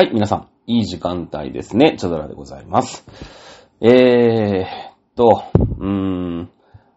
[0.00, 1.94] はい、皆さん、いい時間帯ですね。
[1.98, 3.04] チャドラでございます。
[3.82, 5.42] えーと、
[5.78, 6.50] うーん、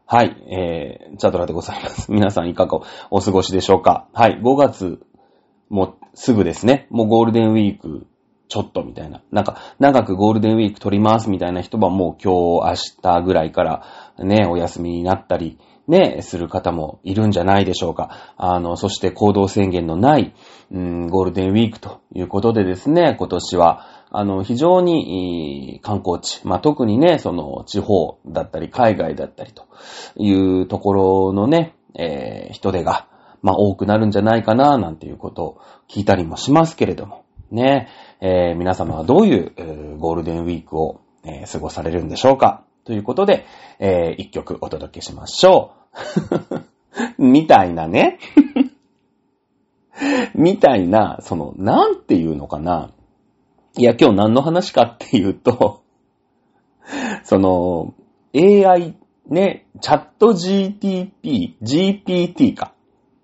[0.05, 2.09] はい、えー、チャドラでございます。
[2.15, 2.79] 皆さんいかが
[3.11, 4.07] お過ごしでしょうか？
[4.13, 5.01] はい、5月、
[5.67, 6.87] もうすぐですね。
[6.91, 8.07] もうゴールデンウィーク、
[8.47, 9.21] ちょっとみたいな。
[9.33, 13.83] なんか、長くゴールデンウィーク取りますみたいな人はもう今日、明日ぐらいから
[14.17, 18.33] ね、お休みになったり、ね、する方もいるんじゃないでしょうか。
[18.37, 20.33] あの、そして行動制限のない、
[20.71, 29.65] うん、ゴールデンウィークということでですね、今年は、あの、非常に観光地、まあ、特にね、その地方だったり海外だったりと
[30.15, 33.07] いうところのね、えー人手が、
[33.41, 37.89] まあ、多くなるんじゃないかな、なんていうことを聞いたりもしますけれども、ね、
[38.21, 43.45] えー皆様はどういう、えーゴールデンウィークを、え過ごされるんでしょうかということで、
[43.79, 45.73] えー一曲お届けしましょ
[46.47, 46.61] う。
[47.17, 48.19] みたいなね。
[50.35, 52.91] みたいな、その、なんていうのかな。
[53.77, 55.81] いや、今日何の話かっていうと、
[57.23, 57.93] その、
[58.35, 58.95] AI、
[59.27, 62.73] ね、チャット GTP、GPT か。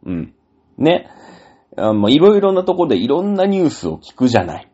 [0.06, 0.34] うん。
[0.78, 1.10] ね。
[1.76, 4.68] あまあいろいろなとこでいろんなニュースを聞くじゃない。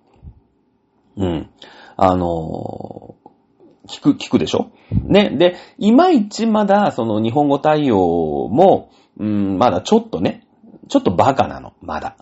[1.17, 1.49] うん。
[1.97, 3.04] あの
[3.87, 4.71] 聞く、聞くでしょ？
[4.91, 5.29] ね。
[5.29, 10.45] で、いまいちまだ、その日本語対応も、うん、まだちょっとね、
[10.89, 12.15] ちょっとバカなの、まだ。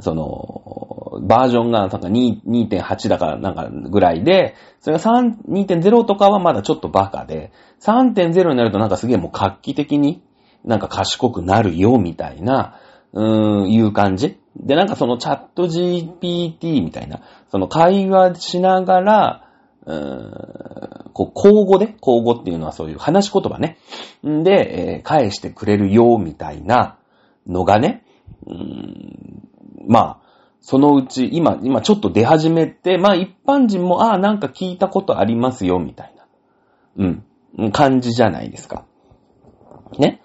[0.00, 10.22] その、バージョンがなんか2.8だからなんかぐらいで、それが3 2.0とかはまだちょっとバカで、3.0になるとなんかすげえもう画期的に
[10.64, 12.80] なんか賢くなるよみたいな、
[13.12, 14.40] うーん、いう感じ。
[14.56, 17.20] で、なんかそのチャット GPT みたいな、
[17.50, 19.44] その会話しながら、
[19.86, 23.78] うーんこう、交互で、交互っていうのはそういう話し言葉ね。
[24.26, 26.98] んで、えー返してくれるよ、みたいな
[27.46, 28.04] のがね、
[28.46, 29.48] うーん
[29.86, 30.18] まあ、
[30.60, 36.14] そのうち、今、今ちょっと出始めて、まあ一般人も、ああ、なんか聞いたことありますよ、みたい
[36.96, 37.24] な、
[37.56, 38.84] うん、感じじゃないですか。
[39.98, 40.20] ね。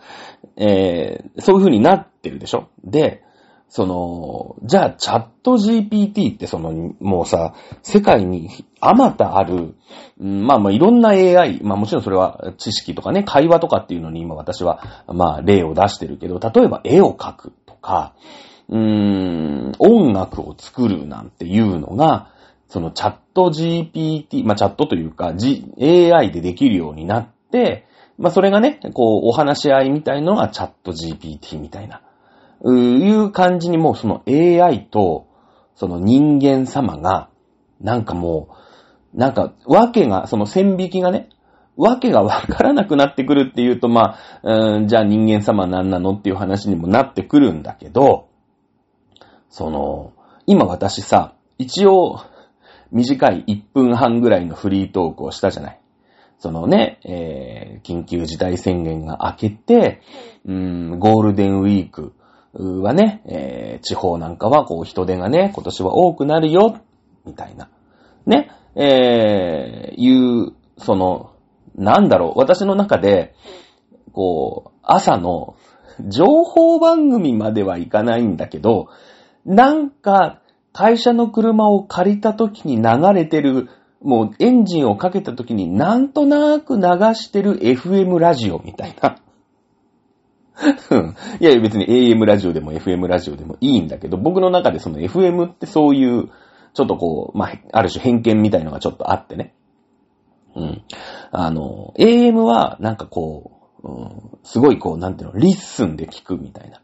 [0.58, 3.24] えーそういう風になってるでしょで、
[3.70, 7.54] その、じゃあ、チャット GPT ってその、もうさ、
[7.84, 8.50] 世界に
[8.82, 9.76] あまたある、
[10.18, 18.16] まあまあいろんな AI、まあもちろんそれは知識とかね、会話とかっていうのに今私は、まあ例を出してるけど、例えば絵を描くとか、
[18.70, 22.32] うーん、音楽を作るなんていうのが、
[22.70, 27.86] そのチャット GPT、まあチャットというか、G、AI でできるようになって、
[28.18, 32.02] まあそれがね、こう、お話し合いみたいのがチャット GPT みたいな、
[32.66, 35.28] いう感じにもうその AI と、
[35.76, 37.30] その人間様が、
[37.80, 38.50] なんかも
[39.14, 41.30] う、なんか、わけが、その線引きがね、
[41.78, 48.28] わけがわからなくなってくるっていうと、まあ、うんじゃあ人間様何なのっていう話にもなってくるんだけど、
[49.50, 50.12] その、
[50.46, 52.20] 今私さ、一応、
[52.92, 55.80] 短い1分半ぐらいのフリートークをしたじゃない。
[56.40, 60.02] そのね、えー緊急事態宣言が明けて、
[60.46, 62.14] うん、ゴールデンウィーク
[62.64, 66.80] はね、えー地方なんかはこう人手がね、今年は多くなるよ、
[67.26, 67.70] みたいな。
[68.26, 71.32] ね、えーいう、その、
[71.76, 73.34] なんだろう、私の中で、
[74.12, 75.56] こう、朝の
[76.08, 78.90] 情報番組まではいかないんだけど、
[79.46, 80.42] なんか、
[80.74, 83.70] 会社の車を借りた時に流れてる、
[84.02, 86.82] もうエンジンをかけた時になんとなく流
[87.16, 89.18] してる FM ラジオみたいな。
[91.40, 96.30] いやいや別に AM ラジオでも FM ラジオでもいいんだけど、僕の中でその FM ってそういう、
[96.74, 99.54] ちょっとこう、まあ、ある種偏見みたいのがちょっとあってね。
[100.56, 100.84] うん。
[101.32, 103.52] あの、AM はなんかこ
[103.84, 106.82] う、うん、すごいこう、なんていうの、 listen で聞くみたいな、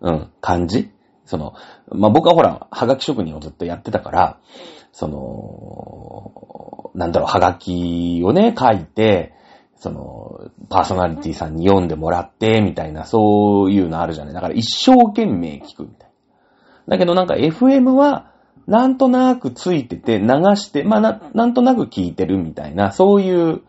[0.00, 0.90] うん、感じ。
[1.24, 1.54] その、
[1.88, 4.38] まあ、僕はほら、はがき職人をずっとやってたから、
[4.92, 9.34] その、なんだろう、はがきをね、書いて、
[9.84, 14.34] その、パーソナリティさんに読んでもらって、みたいな、そういうのあるじゃない。
[14.34, 16.10] だから一生懸命聞くみたい
[16.86, 16.96] な。
[16.96, 18.30] だけどなんか FM は、
[18.66, 20.26] なんとなくついてて流
[20.56, 23.60] して、まあな、なんとなく聞いてるみたいな、そういう、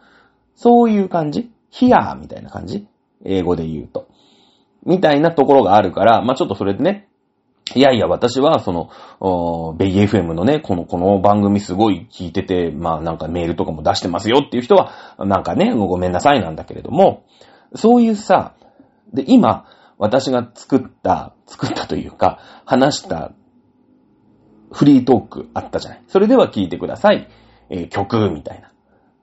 [0.56, 1.52] そういう感じ？
[1.70, 2.88] ヒアーみたいな感じ？
[3.26, 4.08] 英語で言うと。
[4.86, 7.10] みたいなところがあるから、まあちょっとそれでね、
[7.74, 17.24] いやいや、私は、その、ベイ FM のね、この、この番組すごい聞いてて、まあなんかメールとかも出してますよっていう人は、なんかね、ごめんなさいなんだけれども、
[17.74, 18.54] そういうさ、
[19.14, 19.66] で、今、
[19.98, 23.32] 私が作った、作ったというか、話した
[24.72, 26.04] フリートークあったじゃない。
[26.08, 27.28] それでは聞いてください。
[27.70, 28.72] えー曲みたいな。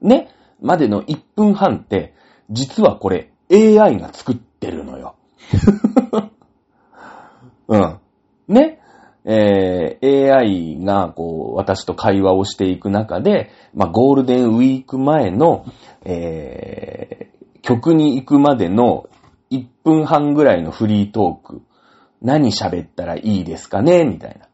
[0.01, 0.29] ね。
[0.61, 2.15] までの1分半って、
[2.51, 5.15] 実はこれ AI が作ってるのよ。
[7.69, 8.02] うん。
[8.53, 8.79] ね。
[9.25, 15.65] えー、AI が、こう、私と会話をしていく中で、まあ、ゴールデンウィーク前の、
[16.05, 19.09] えー、曲に行くまでの
[19.51, 21.63] 1分半ぐらいのフリートーク、
[22.21, 24.05] 何喋ったらいいですかね？
[24.05, 24.49] みたいな。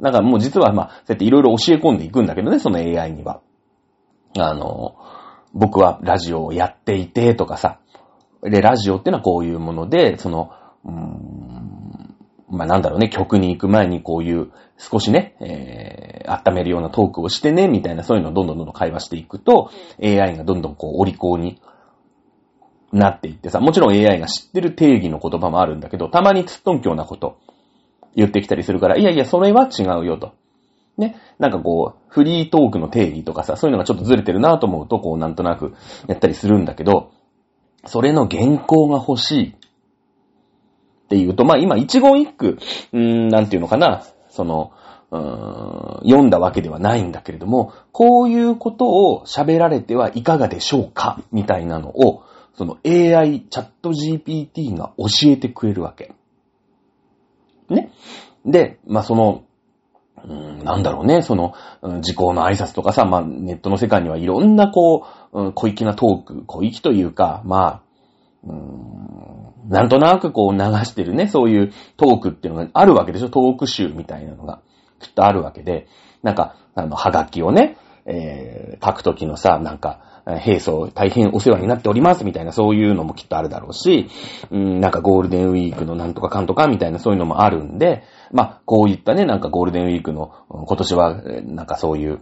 [0.00, 3.40] だからもう実はまあ、そうやっていろいろ教え込んでいくんだけどね、その AI には。
[4.38, 4.96] あの、
[5.54, 7.80] 僕はラジオをやっていてとかさ。
[8.42, 10.50] で、ラジオってのはこういうもので、その、
[10.84, 11.75] うーん
[12.48, 19.70] まあなんだろうね、曲に行く前にこういう少しね、えー、温めるようなトークをしてね、みたいなそういうのをどんどんどんどん会話していくと、
[20.02, 21.60] AI がどんどんこう、お利口に
[22.92, 27.38] なっていってさ、もちろん AI が知ってる定義の言葉もあるんだけど、たまにつっとんきょうなこと
[28.14, 30.34] 言ってきたりするから、いやいや、それは違うよと。
[30.96, 31.16] ね。
[31.38, 35.74] なんかこう、フリートークの定義とかさ、そういうのがちょっとずれてるなと思うと、こう、なんとなく
[36.06, 37.10] やったりするんだけど、
[37.84, 39.54] それの原稿が欲しい
[41.06, 42.58] っていうと、まあ今一言一句、
[42.92, 44.72] うーん、なんていうのかな、その、
[45.10, 52.24] うーん読んだわけではないんだけれども、こういうことを喋られてはいかがでしょうかみたいなのを、
[52.54, 56.12] その AI チャット GPT が教えてくれるわけ。
[57.68, 57.92] ね。
[58.44, 59.44] で、まあその、
[60.24, 61.54] うん、なんだろうね、その、
[62.00, 67.82] 時効の挨拶とかさ、まあ、ネットの世界にはいろんなこう、うん小粋なトーク、小粋というか、まあ、
[68.44, 69.35] うん
[69.68, 73.28] なんとなくこう流してるね、そういうトークっていうのがあるわけでしょ。
[73.28, 74.60] トーク集みたいなのが、
[75.00, 75.86] きっとあるわけで、
[76.22, 77.76] なんか、あの、はがきをね、
[78.06, 80.00] えー、書くときのさ、なんか、
[80.40, 84.08] 平素大変お世話になっておりますみたいなそういうのもきっとあるだろうし、
[84.50, 88.02] うん、なんかゴールデンウィークのなんとかかんとかみたいなそういうのもあるんで、
[88.32, 92.20] まあ、こういったね、なんかゴールデンウィークの今年は、なんかそういう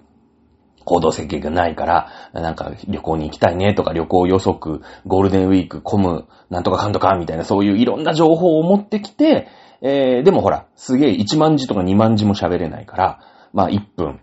[0.84, 9.48] 行動設計がないから、なんか旅行に行きたいねとか旅行予測、ゴールデンウィーク混む、なんとかかんとかみたいなそういういろんな情報を持ってきて、
[9.81, 13.20] えー、でもほら、すげえ1万字とか2万字も喋れないから、
[13.52, 14.20] まあ1分、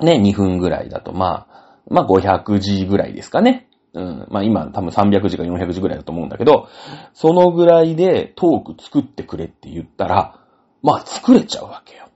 [0.00, 3.68] ね、2分ぐらいだと、まあ、まあ500字ぐらいですかね。
[3.94, 4.26] うん。
[4.30, 6.68] まあ今多分300字か400字ぐらいだと思うんだけど、
[7.12, 10.40] そのぐらいでトーク作ってくれって言ったら、
[10.82, 12.08] まあ作れちゃうわけよ。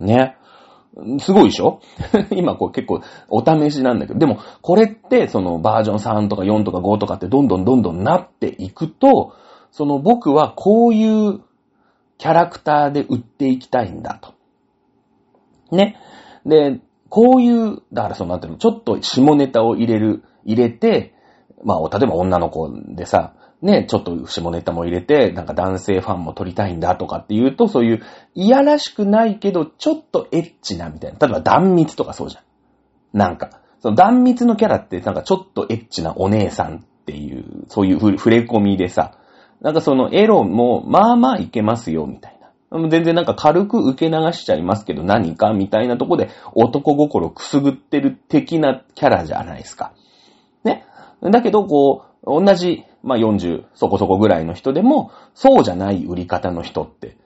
[0.00, 0.36] ね。
[1.18, 1.80] すごいでしょ？
[2.30, 9.32] 今こう結構お試しなんだけど、でもこれってそのバージョン3とか4とか5とかってどんどんどんどんなっていくと、
[9.70, 11.40] その僕はこういう
[12.18, 14.34] キャラクターで売っていきたいんだと。
[15.74, 15.96] ね。
[16.44, 21.14] で、こういう、だからそのなんていうの、ちょっと下ネタを入れる、入れて、
[21.64, 28.02] まあ、例えば女の子でさ、ね、ちょっと下ネタも入れて、なんか男性ファンも撮りたいんだとかっていうと、そういう、
[28.34, 31.18] いやらしくないけど、ちょっとエッチなみたいな。
[31.18, 33.16] 例えば断蜜とかそうじゃん。
[33.16, 39.12] なんか、その断蜜のキャラって、なんかちょっとエッチなお姉さんっていう、そういう触れ込みでさ、
[39.60, 42.38] なんかそのエロも、まあまあいけますよ、みたい
[42.70, 42.88] な。
[42.88, 49.92] 全然なんか軽く受け流しちゃいますけど何かみたいなとこで男心くすぐってる的なキャラじゃないですか。
[50.64, 50.86] ね。
[51.20, 57.16] だけどこう、同じ、まあ、40そこそこぐらいの人でも、そうじゃない売り方の人って、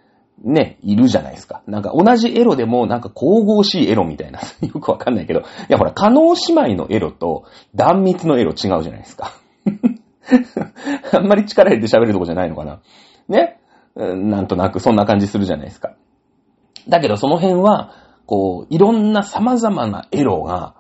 [0.43, 1.63] ね、いるじゃないですか。
[1.67, 7.45] なんか同じエロでもなんか神々しいエロみたいな、 よくわかんないけど、いやほら、可能姉妹のエロと
[7.75, 9.33] 断密のエロ違うじゃないですか。
[11.13, 12.81] あんまり力入れて喋るとこじゃないのかな。
[13.29, 13.59] ね？
[13.97, 15.95] なんとなくそんな感じするじゃないですか。
[16.89, 17.93] だけどその辺は、
[18.27, 20.75] こう、いろんな様々なエロが、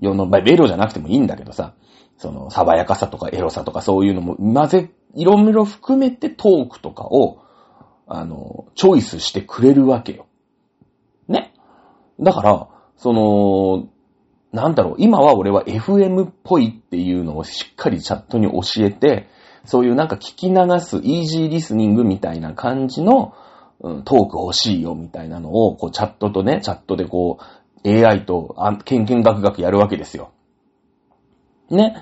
[0.00, 1.74] 世の、まあ、エロじゃなくてもいいんだけどさ、
[2.18, 7.42] その、爽やかさとかエロさとかそういうのも混ぜ、いろいろ含めてトークとかを、
[8.06, 10.26] あの、チョイスしてくれるわけよ。
[11.28, 11.54] ね。
[12.20, 13.88] だから、その、
[14.52, 19.28] なんだろう、今は俺は FM っぽいっていうのをしっかりチャットに教えて、
[19.64, 23.34] そういうなんか聞き流す、イージーリスニングみたいな感じの、
[23.80, 27.38] うん、トーク欲しいよみたいなのを、こうチャットとね、チャットでこ
[27.84, 30.30] う、AI と、あ、ケンケンガクガクやるわけですよ。
[31.70, 31.96] ね。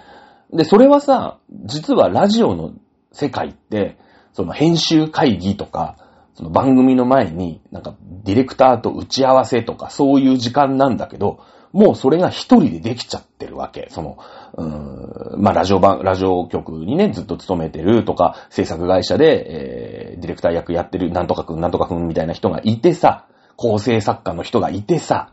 [0.53, 2.75] で、それはさ、実はラジオの
[3.13, 3.99] 世界って、
[4.33, 5.97] その編集会議とか、
[6.35, 11.41] その番組の前に、なんか、ディレクターと打ち合わせとか、そういう時間なんだけど、
[11.73, 13.89] もうそれが一人でできちゃってるわけ。
[13.91, 14.19] その、
[14.55, 23.27] うーん、まあ、ラジオ版、ラジオ局にね、ずっと勤めてるとか、制作会社で、えー、ディレクター役やってる、なんとかくん、なんとかくんみたいな人がいてさ、
[23.57, 25.33] 構成作家の人がいてさ、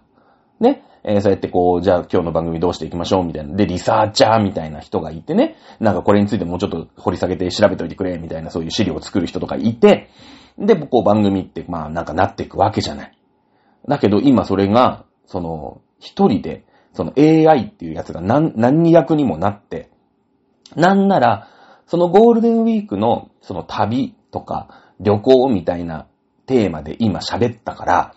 [0.59, 3.55] ね、えー、そうやってこう、じゃあ今日の番組どうしていきましょうみたいな。
[3.55, 10.09] で、リサーチャーみたいな人がいてね、なんかこれについてもうちょっと掘り下げて調べといてくれ、みたいなそういう資料を作る人とかいて、
[10.57, 13.17] で、こう番組ってまあなんかなっていくわけじゃない。
[13.87, 19.89] だけど今それが、その、一人で、その AI っていうやつが何、何役にもなって、
[20.75, 21.47] なんなら、
[21.87, 24.67] そのゴールデンウィークのその旅とか
[24.99, 26.07] 旅行みたいな
[26.45, 28.15] テーマで今喋ったから、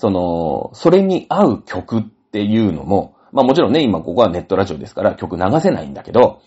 [0.00, 6.40] その、それに合う曲っていうのも、まあもちろんね、今ここはネットラジオですから曲流せないんだけど、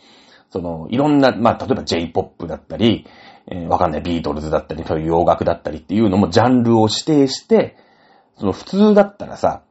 [0.50, 3.06] その、いろんな、まあ例えば J-POP だったり、
[3.46, 7.78] えーわかんないビートルズだったり、そういう洋楽だったりっていうのもジャンルを指定して、
[8.40, 9.62] その普通だったらさ、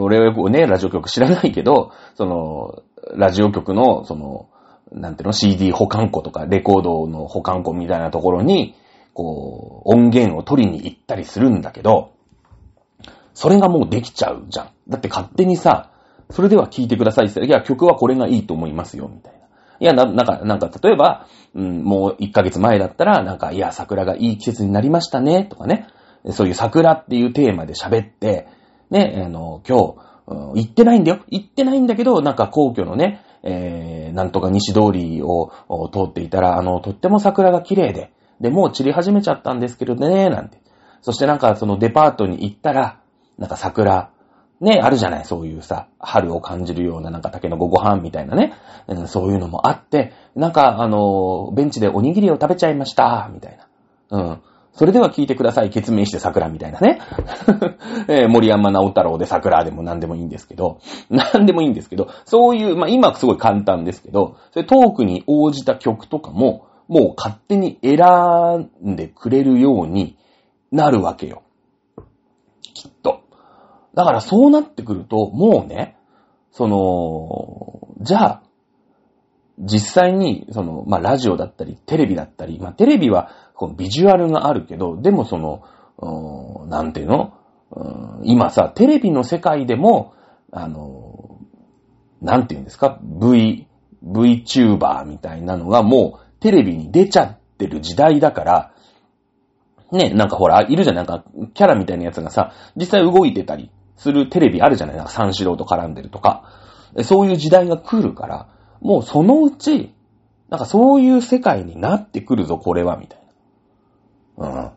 [0.00, 2.82] 俺はこうね、ラジオ局知らないけど、その、
[3.14, 4.48] ラジオ局の、その、
[4.90, 8.74] なんていうの、CD 保管庫とか、レコードの保管庫みたいなところに、
[9.14, 12.14] こう、音源を取りに行ったりするんだけど、
[13.34, 14.70] それがもうできちゃうじゃん。
[14.88, 15.90] だって勝手にさ、
[16.30, 19.38] それでは聴いてくださいって言ったら、いや、曲はこれがいいと思いますよ、みたいな。
[19.80, 25.86] いや、な、なんか、なんか、例えば、うん、もう1ヶ月前だったら、なんか、いや、桜がいい季節になりましたね、とかね。
[26.30, 28.46] そういう桜っていうテーマで喋って、
[28.90, 30.12] ね、あの、今日、うん
[30.54, 31.20] 行ってないんだよ。
[31.28, 35.50] 行ってないんだけど、なんか皇居のね、えー、なんとか西通りを
[35.92, 40.58] 通っていたら、あの、とっても桜が綺麗で、で、もう散り始めちゃったんですけどね、なんて。
[41.00, 43.00] そしてなんかそのデパートに行ったら、
[43.38, 44.10] なんか桜、
[44.60, 48.54] ね、あるじゃない、そういうさ、春を感じるようななんか竹のごご飯みたいなね、
[48.86, 53.66] うんそういうのもあって、なんかあの、ベンチでおにぎりを食べちゃいました、みたいな。
[54.10, 54.42] うん。
[54.74, 55.70] それでは聞いてください。
[55.70, 57.00] 決命して桜みたいなね。
[58.08, 60.78] えー森山直太郎で桜でも何でもいいんですけど、
[61.10, 67.98] 何でもいいんですけど、そういう、まあ今すごい簡単ですけど、それトークに応じた曲とかも、もう勝手に選
[68.84, 70.16] んでくれるように
[70.70, 71.42] なるわけよ。
[73.94, 75.96] だからそうなってくると、もうね、
[76.50, 78.42] その、じゃあ、
[79.58, 85.62] 実際に、その、まあ、ラジオだったり、テレビだったり、まあ、テレビは、このビジュアルがあるけど、でもその、
[85.98, 87.34] うーんなんていうの？
[87.70, 90.14] うん今さ、テレビの世界でも、
[90.50, 91.38] あの、
[92.20, 93.66] なんていうんですか ?V、
[94.04, 98.74] VTuber みたいなのがもうテレビに出ちゃってる時代だから、
[99.92, 104.96] ね、なんかほら、いるじゃん、なんか、キャラみたいなやつがさ、実際動いてたりするテレビあるじゃない？
[104.96, 106.44] なんか三四郎と絡んでるとか。
[107.04, 108.48] そういう時代が来るから、
[108.80, 109.94] もうそのうち、
[110.50, 113.20] なんかそういう世界になってくるぞ、これは、みたい
[114.36, 114.72] な。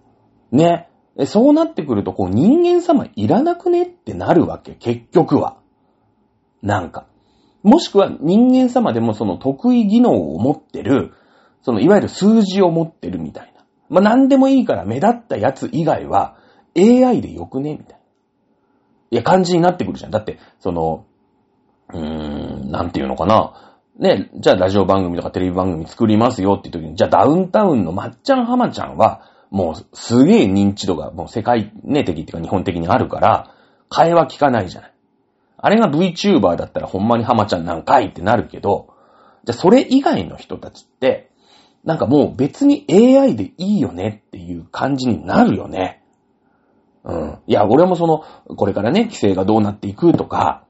[0.52, 0.58] うん。
[0.58, 0.90] ね。
[1.26, 3.84] そうなってくると、こう人間様いらなくね？
[3.84, 5.58] ってなるわけ、結局は。
[6.62, 7.06] なんか。
[7.64, 11.14] もしくは人間様でもその得意技能を持ってる、
[11.62, 13.66] そのいわゆる数字を持ってるみたいな。
[13.90, 16.38] まあ、何でもいいから目立ったやつ以外は
[16.78, 17.72] AI でよくね？
[17.72, 17.95] みたいな。
[19.12, 20.12] いや、感じになってくるじゃん。
[20.12, 21.06] だって、その、
[21.94, 23.54] うーん、なんていうのかな。
[23.98, 29.22] ね、じゃあラジオ番組とかテレビ番組作りますよっていう時に、じゃあダウンタウンのまっちゃんはまちゃんは、
[29.52, 33.52] もうすげえ認知度がもう世界ね、的っていうか日本的にあるから、
[33.90, 34.94] 替えは効かないじゃない。
[35.58, 38.94] あれが VTuber だったらほんまにハマちゃんなんかいってなるけど、
[39.46, 41.32] じゃあそれ以外の人たちって、
[41.86, 46.04] なんかもう別に AI でいいよねっていう感じになるよね。
[47.06, 47.40] うん。
[47.48, 48.24] いや、俺もその、
[48.56, 50.64] これからね、規制がどうなっていくとか、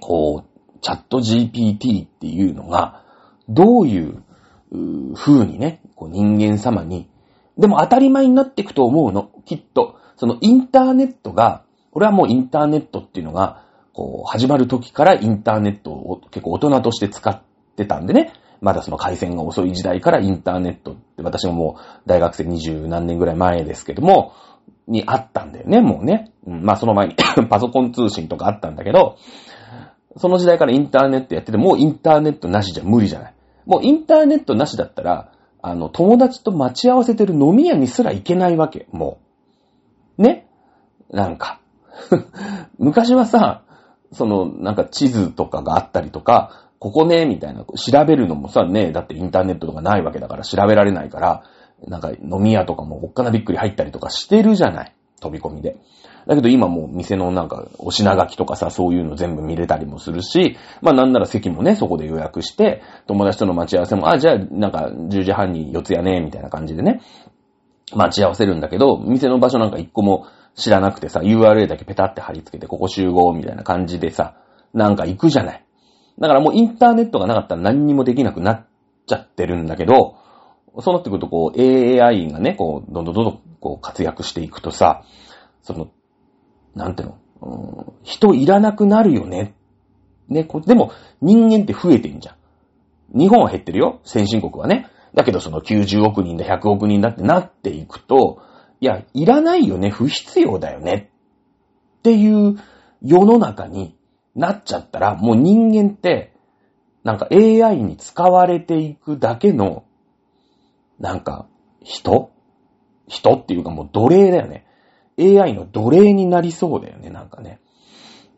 [0.00, 3.02] こう、チャット GPT っていうのが、
[3.48, 4.22] どういう
[4.72, 7.08] う風にね、こう人間様に、
[7.58, 9.96] でも当たり前になっていくと思うの、きっと。
[10.16, 17.42] そのインターネットが、俺はもうインターネットっていうのが、こう、始まる時からインターネットを結構大人として使っ
[17.76, 24.32] てたんでね、まだその回線が遅い時代からインターネットって、私ももう大学生二十何年ぐらい前ですけども、
[24.88, 26.32] にあったんだよね、もうね。
[26.46, 27.14] うん、まあその前に
[27.48, 29.16] パソコン通信とかあったんだけど、
[30.16, 33.34] その時代からインターネットやってて、もうインターネットなしじゃ無理じゃない。
[33.64, 39.18] もうインターネットなしだったら、あの、友達と待ち合わせてる飲み屋にすら行けないわけ、も
[40.18, 40.22] う。
[40.22, 40.48] ね？
[41.10, 41.60] なんか。
[42.78, 43.62] 昔はさ、
[44.12, 51.44] その、なんか地図とかがあったりとか、ここね、みたいな、調べるのもさ、ね、だってインターネットとかないわけだから調べられないから、
[51.86, 54.94] なんか飲み屋とかもおっかなびっくり入ったりとかしてるじゃない。
[55.20, 55.76] 飛び込みで。
[56.26, 67.00] だけど今もう店のなんかお品書きとかさ、そういうの全部見れたりもするし、まあなんなら席もね、そこで予約して、友達との待ち合わせも、あ、じゃあなんか10時半に四ツ谷ね、みたいな感じでね、
[67.94, 74.36] 待ち合わせるんだけど、店の場所なんか一個も知らなくてさ、URL だけペタって貼り付けて、ここ集合みたいな感じでさ、
[74.72, 75.64] なんか行くじゃない。
[76.18, 78.66] だからもうインターネットがなかったら何にもできなくなっ
[79.06, 80.16] ちゃってるんだけど、
[80.80, 85.04] そうなってくるとこう AI がね、こう、どんどんどんどんこう活躍していくとさ、
[85.62, 85.90] その、
[86.74, 89.54] なんていうの、うん人いらなくなるよね。
[90.28, 92.32] ね、こでも人間って増えてんじゃ
[93.12, 93.18] ん。
[93.18, 94.00] 日本は減ってるよ。
[94.04, 94.88] 先進国はね。
[95.14, 98.42] だけどその90億人だ、100億人だってなっていくと、
[98.80, 101.10] いや、いらないよね、不必要だよね。
[101.98, 102.56] っていう
[103.02, 103.96] 世の中に
[104.34, 106.32] なっちゃったら、もう人間って、
[107.04, 109.84] なんか AI に使われていくだけの、
[111.02, 111.46] なんか、
[111.82, 112.30] 人？
[113.08, 114.64] 人っていうかもう奴隷だよね。
[115.18, 117.60] AI の奴隷になりそうだよね、なんかね。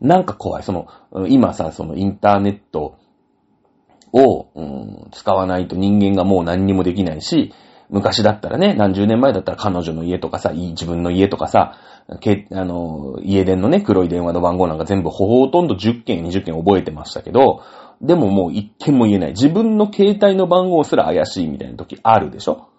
[0.01, 0.63] なんか怖い。
[0.63, 0.87] その、
[1.29, 2.97] 今さ、そのインターネット
[4.11, 7.53] を、うん、使わないと人間がもう何にもできないし、
[7.89, 11.77] 昔だったらね、何十年前だったら彼女の家とかさ、自分の家とかさ、
[12.19, 17.61] けあの、家電のね、黒い電話の番号なんか全部ほとんど10件、20件覚えてましたけど、
[18.01, 19.29] でももう一件も言えない。
[19.31, 22.69] 自分の携帯の番号すら怪しいみたいな時あるでしょ？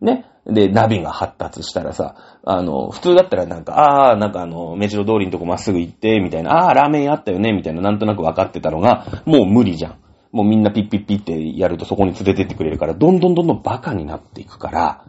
[0.00, 0.26] ね？
[0.46, 9.98] で、ナビが発達したらさ、あの、普通だったらなんか、ああ、なんかあの、目白通りのとこまっすぐ行って、みたいな、ああ、ラーメン屋あったよね、みたいな、なんとなく分かってたのが、もう無理じゃん。
[10.32, 15.04] もうみんなピッピッピってやるとそこに連れてってくれるから、どんどんどんどんバカになっていくから、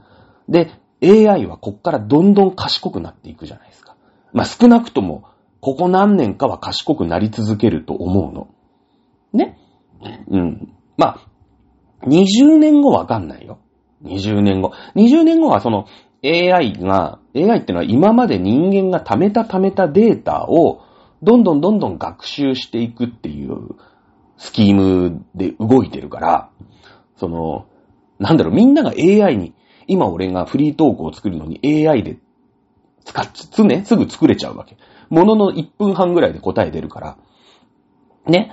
[0.47, 0.69] で、
[1.03, 3.95] AI はこっからどんどん賢くなっていくじゃないですか。
[4.31, 5.25] まあ、少なくとも、
[5.59, 8.47] ここ何年かは賢くなり続けると思うの。
[9.35, 9.57] ね
[10.29, 10.73] うん。
[10.97, 13.59] まあ、20年後わかんないよ。
[14.03, 14.71] 20年後。
[14.95, 15.85] 20年後はその
[16.23, 20.81] AI が、AI ってのは今まで人間が貯めた貯めたデータを
[21.21, 23.75] どんどんどんどん学習していくっていう
[24.37, 26.49] スキームで動いてるから、
[27.17, 27.67] その、
[28.19, 29.53] なんだろう、みんなが AI に、
[29.87, 32.17] 今俺がフリートークを作るのに AI で
[33.05, 34.77] 使っつね、すぐ作れちゃうわけ。
[35.09, 37.17] ものの1分半ぐらいで答え出るから。
[38.27, 38.51] ね。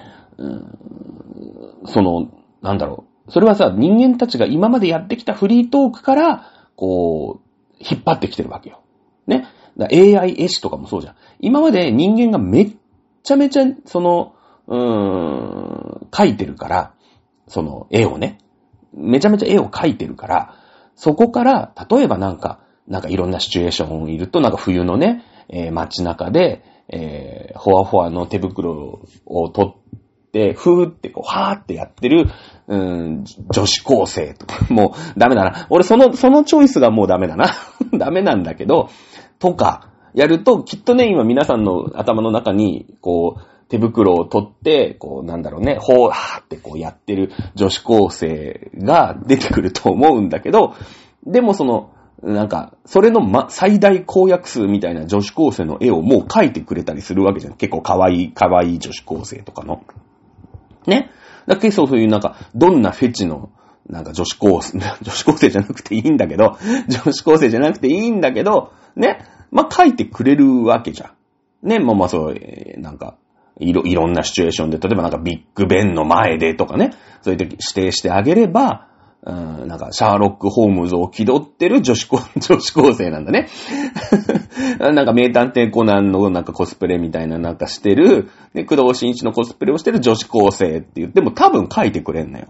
[1.87, 2.31] その、
[2.63, 3.33] なんだろう。
[3.33, 8.83] それはさ、人間たちが今までやってきたフリートークから、こう、引っ張ってきてるわけよ。
[9.27, 9.47] ね。
[9.79, 11.15] AI 絵師とかもそうじゃん。
[11.41, 12.71] 今まで人間がめっ
[13.23, 14.35] ちゃめちゃ、その、
[14.67, 16.95] うーん、描いてるから、
[17.49, 18.39] その絵をね。
[18.93, 20.55] めちゃめちゃ絵を描いてるから、
[20.95, 29.83] そこから、例えばなんか、なんかいろんなシチュエーションいると、なんか冬のね、えー、街中で、えー、ほわほわの手袋を取って、
[30.55, 32.27] ふーってこう、はーってやってる、
[32.67, 35.67] うん、女子高生とか、 もうダメだな。
[35.69, 37.51] 俺その、そのチョイスがもうダメだな。
[37.93, 38.89] ダメなんだけど、
[39.39, 50.75] とか、やると、きっとね、今皆さんの頭の中に、こう、手袋を取って、こう、なんだろうね、ほーはーってこうやってる女子高生が出てくると思うんだけど、
[51.27, 51.91] でもその、
[52.23, 57.55] なんか、それのま、最大公約数みたいな女子高生の絵をもう描いてくれたりするわけじゃん。
[57.55, 59.83] 結構可愛い、可愛い女子高生とかの。
[60.87, 61.11] ね。
[61.47, 63.51] だ結構そういうなんか、どんなフェチの、
[63.89, 69.25] なんか女子高生、 女子高生じゃなくていいんだけど、女子高生じゃなくていいんだけど、ね。
[69.51, 71.13] まあ、書いてくれるわけじゃ
[71.65, 71.69] ん。
[71.69, 71.79] ね。
[71.79, 73.17] まあまあそう、えー、なんか、
[73.59, 78.89] いろ、いろんなシチュエーションで、例えばなんかビッグベンの前でとかね、そういう時指定してあげれば、
[79.25, 83.47] うん、なんか、シャーロック・ホームズを気取ってる女子高、 女子高生なんだね。
[84.81, 92.47] なんか、名探偵コナンのなんかコスプレみたいななんかしてる、で、工藤新一のコスプレをしてる女子高生って言っても多分描いてくれんのよ。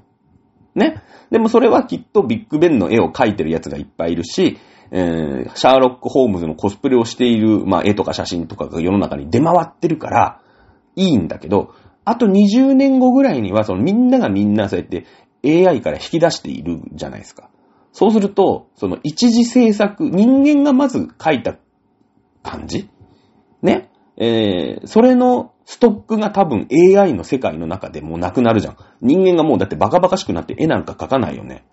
[0.74, 1.02] ね。
[1.30, 4.58] でもそれはきっとビッグベンの絵を描いてるやつがいっぱいいるし、
[4.90, 10.40] えー、シャーロック・ホームズのコスプレをしている、まあ、絵とか写真とかが世の中に出回ってるから、
[10.96, 15.06] いいんだけど、あと20年後ぐらいには、そのみんながみんなそうやって
[15.44, 17.50] AI から引き出しているじゃないですか。
[17.92, 21.56] そうすると、その一次制作、人間がまず書いた
[22.42, 22.88] 感じ
[23.60, 28.76] ねえー、それのストックが多分 AI の世界の中でもうなくなるじゃん。
[29.00, 31.64] 人間がもうだってバカバカしくなって絵なんか描かないよね。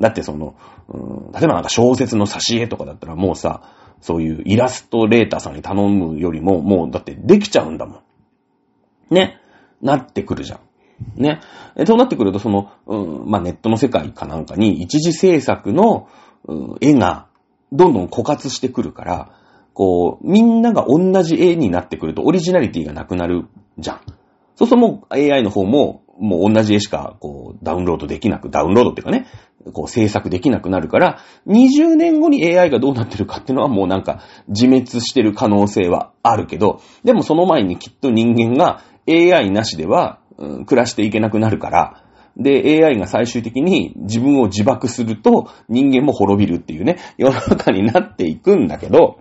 [0.00, 0.56] だってその、
[0.88, 0.96] う
[1.28, 3.62] ん、例えばなんか小説の挿絵とかだったらもうさ、
[4.00, 8.02] そういうイラストレーターさんに頼むよりも、もうだってできちゃうんだも
[9.10, 9.14] ん。
[9.14, 9.40] ね。
[9.82, 10.60] なってくるじゃん。
[11.16, 11.40] ね。
[11.86, 16.08] そうなってくると、その、うん、まあ、ネットの世界かなんかに一時制作の、
[16.46, 17.26] うん、絵が
[17.72, 19.30] どんどん枯渇してくるから、
[19.72, 23.46] こう、みんなが同じ絵になってくるとオリジナリティがなくなる
[23.78, 24.00] じゃん。
[24.56, 29.26] そうするともう AI の方も、もう同じ絵しか、こう、ダウンロードできなく、ダウンロードっていうかね、
[29.72, 42.02] こう制作できなくなるから、20年後に AI がどうなってるかっていうのはもうなんか自滅してる可能性はあるけど、でもその前にきっと人間が AI なしでは、暮らしていけなくなるから、
[42.36, 49.20] で、AI が最終的に自分を自爆すると人間も滅びるっていうね、世の中になっていくんだけど、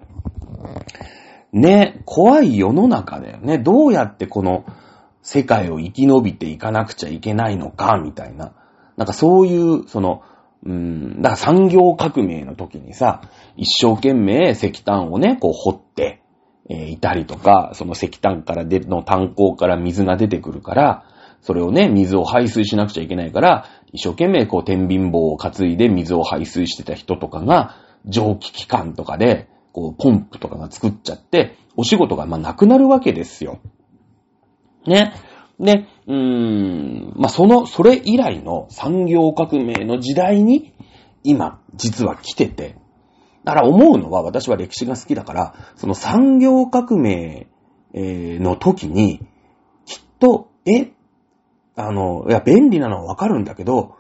[1.51, 3.59] ね、怖い世の中だよね。
[3.59, 4.65] どうやってこの
[5.21, 8.53] 世界を生き延びていかなくちゃいけないのか、みたいな。
[8.97, 10.23] なんかそういう、その、
[10.65, 13.21] うん、だから産業革命の時にさ、
[13.55, 16.22] 一生懸命石炭をね、こう掘って、
[16.69, 21.05] え、いたりとか、その石炭からで、の炭鉱から水が出てくるから、
[21.41, 33.59] それをね、水を排水しなくちゃいけないから、一生懸命こう天秤棒を担いで水を排水してた人とかが、蒸気機関とかで、こう、ポンプとかが作っちゃって、お仕事がまあなくなるわけですよ。
[34.85, 35.13] ね。
[35.59, 40.73] で、うーん、まあ、その、それ以来の産業革命の時代に、
[41.23, 42.75] 今、実は来てて、
[43.43, 47.47] だから思うのは、私は歴史が好きだから、その産業革命、
[47.95, 49.19] の時に、
[49.85, 50.93] きっと、え、
[51.75, 53.95] あの、いや、便利なのはわかるんだけど、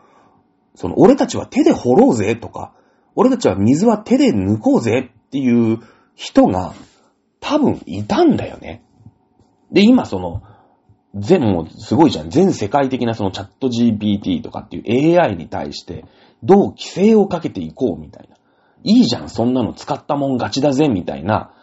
[0.73, 2.73] その、俺たちは手で掘ろうぜとか、
[3.15, 5.79] 俺たちは水は手で抜こうぜっていう
[6.15, 6.73] 人が
[7.39, 8.83] 多分いたんだよね。
[9.71, 10.41] で、今その、
[11.15, 12.29] 全、もうすごいじゃん。
[12.31, 16.05] 全世界的なそのチャット GPT とかっていう AI に対して
[16.41, 18.35] どう規制をかけていこうみたいな。
[18.83, 21.53] いいじゃん、そんなの使ったもん勝ちだぜみたいな、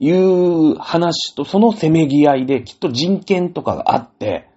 [0.00, 4.48] いう話とそのせめぎ合いできっと人権とかがあって、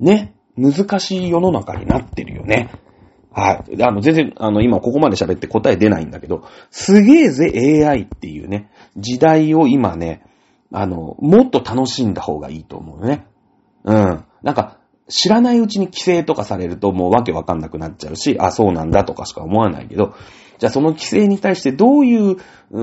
[0.00, 2.70] ね、難しい世の中になってるよね。
[3.32, 3.82] はい。
[3.82, 10.24] あの、全然、あの、今ここまで喋って答え出ないんだけど、すげえぜ AI っていうね、時代を今ね、
[10.72, 13.26] あの、もっと楽しんだ方がいいと思うよね。
[13.84, 14.24] うん。
[14.42, 14.78] なんか、
[15.08, 20.14] 知らないうちに規制とかされるともうわけわかんなくなっちゃうし、あ、そうなんだとかしか思わないけど、
[20.58, 22.36] じゃあその規制に対してどういう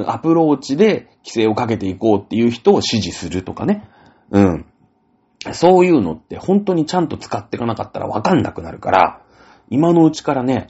[0.07, 3.87] アプローチで規制をかけていこうっていう人を支持するとかね。
[4.31, 4.65] うん。
[5.53, 9.21] そういうのって本当にちゃんと使っていかなかったらわかんなくなるから、
[9.69, 10.67] 今のうちからね、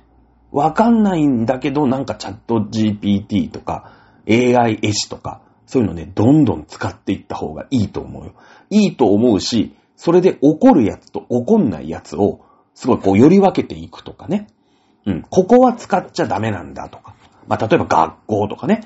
[0.52, 3.92] わかんないんだけど、なんかチャット GPT とか
[4.30, 8.34] AI 絵師とか、そういうのね、どんどん使っていった方がいいと思うよ。
[8.70, 12.42] いいと思うし、それで怒るやつと怒んないやつを、
[12.74, 14.48] すごいこう、より分けていくとかね。
[15.06, 15.22] うん。
[15.24, 17.16] ここは使っちゃダメなんだとか。
[17.48, 18.82] まあ、例えば学校とかね。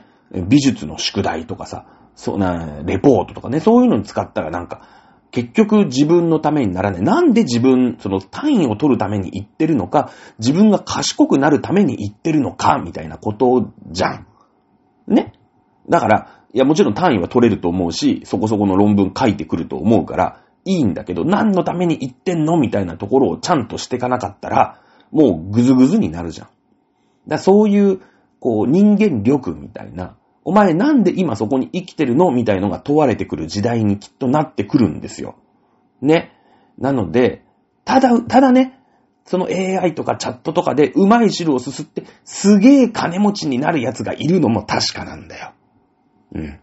[0.47, 1.86] 美術の宿題とかさ。
[2.15, 3.60] そうな、レポートとかね。
[3.60, 4.88] そういうのに使ったらなんか、
[5.32, 7.01] 結局自分のためにならない。
[7.01, 14.28] なんで自分、その単位を取るために言ってるのか、自分が賢くなるために言ってるのか、みたいなことじゃん。
[15.08, 15.34] ね。
[15.89, 22.58] だから、いやもちろん単位は取れると思うし、そこそこの論文書いてくると思うから、いいんだけど、何のために言ってんの？
[22.58, 24.80] みたいなところをちゃんとしていかなかったら、
[25.15, 26.47] もうぐずぐずになるじゃん。
[27.25, 28.01] だそういう、
[28.41, 35.36] こう、人間力みたいな、お前なんで今そこに生きてるのみたいのが問われてくる時代にきっとなってくるんですよ。
[36.01, 36.34] ね。
[36.78, 37.45] なので、
[37.86, 38.78] ただ、ただね、
[39.23, 45.54] その AI とかチャットとかでうまい汁をすすってすげえ金持ちになる奴がいるのも確かなんだよ。
[46.34, 46.60] うん。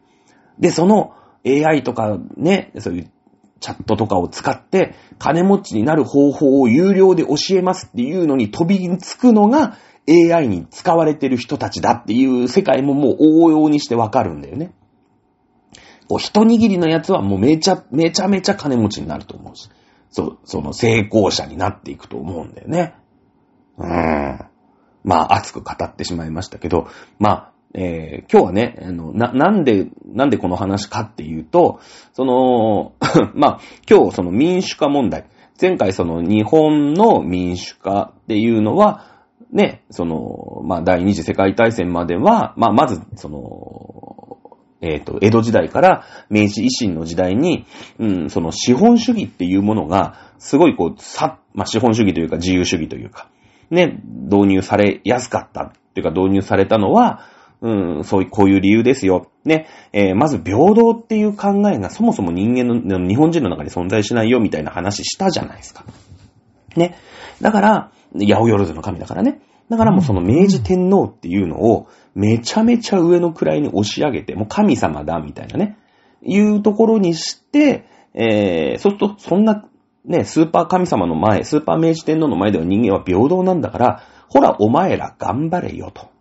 [0.58, 1.14] で、その
[1.46, 3.10] AI とかね、そういう
[3.62, 14.74] チャットとかを使って金持ちになる方法を有料で教えますっていうのに飛びつくのが AI に使われてる人たちだっていう世界ももう応用にしてわかるんだよね。
[16.08, 19.70] こう、一握りのやつはもうめちゃ、めちゃめちゃ金持ちになると思うし。
[20.10, 22.94] そ、その成功者になっていくと思うんだよね。
[23.78, 24.46] うーん。
[25.04, 31.80] まあ、熱く語ってしまいましたけど、まあ、えー、今日はね、あの、な、なんで、なんでこの話かっていうと、
[32.12, 32.92] その、
[33.34, 35.24] まあ、今日その民主化問題、
[35.60, 39.06] 前回その日本の民主化っていうのは、
[39.52, 44.38] ね、その、まあ、第二次世界大戦までは、まあ、まず、その、
[44.80, 47.64] えっ、ー、と、江戸時代から明治維新の時代に、
[47.98, 53.28] うん、その資本主義っていうものが、すごいこう、さ、まあ、資本主義というか自由主義というか、
[53.70, 55.72] ね、導入されやすかった。
[55.92, 57.20] っていうか導入されたのは、
[57.62, 59.28] うん、そういう、こういう理由ですよ。
[59.44, 65.84] ね、えー、まず平等っていう考えがそもそも人間の、日本人の中に存在しないよみたいな話したじゃないですか。
[66.76, 66.96] ね。
[67.40, 69.40] だから、八百万の神だからね。
[69.68, 75.78] だからもうその明治天皇っていうのをめちゃめちゃ上の位に押し上げて、もう神様だみたいなね、
[76.22, 79.64] いうところにして、えー、そうするとそんな
[80.04, 86.11] ね、スーパー神様の前、スーパー明治天皇の前では人間は平等なんだから、ほらお前ら頑張れよと。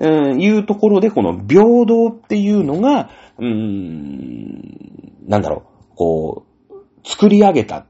[0.00, 4.60] うん、いうところで、この平等っていうのが、うーん、
[5.26, 7.86] なんだろう、こう、作り上げた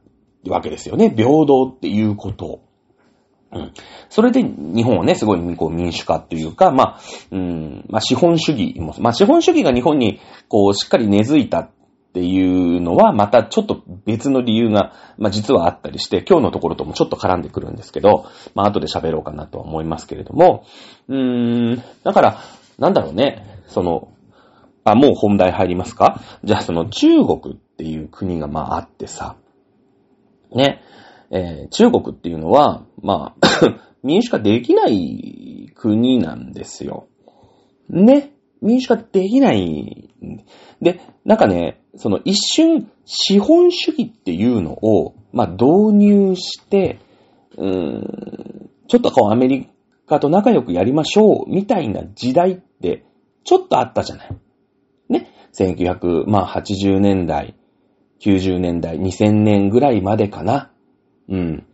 [0.48, 1.08] わけですよね。
[1.08, 2.62] 平等っていうこと。
[3.52, 3.72] うん。
[4.08, 7.00] それで日本はね、すごいこう民主化というか、まあ、
[7.32, 11.70] うん、まあ資本主義も、まあ資本主義が日本にこうしっかり根付いた
[12.10, 20.64] っていうのは、またちょっと別の理由が、まあ実はあったりして、今日のところともちょっと絡んでくるんですけど、まあ後で喋ろうかなとは思いますけれども、
[21.06, 22.38] うーん、だから、
[22.78, 24.08] なんだろうね、その、
[24.82, 26.20] あ、もう本題入りますか？
[26.42, 29.36] じゃあその中国っていう国がまああってさ、
[30.52, 30.82] ね、
[31.30, 33.46] えー、中国っていうのは、まあ
[34.02, 37.06] 民主化できない国なんですよ。
[37.88, 38.32] ね。
[38.62, 40.10] 民主化できない。
[40.80, 46.98] で、なんかね、その一瞬資本主義っていうのを、まあ導入して、
[47.56, 49.68] うーん、ちょっとこうアメリ
[50.06, 53.04] カと仲良くやりましょうみたいな時代って
[53.44, 54.36] ちょっとあったじゃない。
[55.08, 55.32] ね。
[55.52, 57.54] 1980年代、
[58.20, 60.70] 90年代、2000年ぐらいまでかな。
[61.28, 61.66] うん。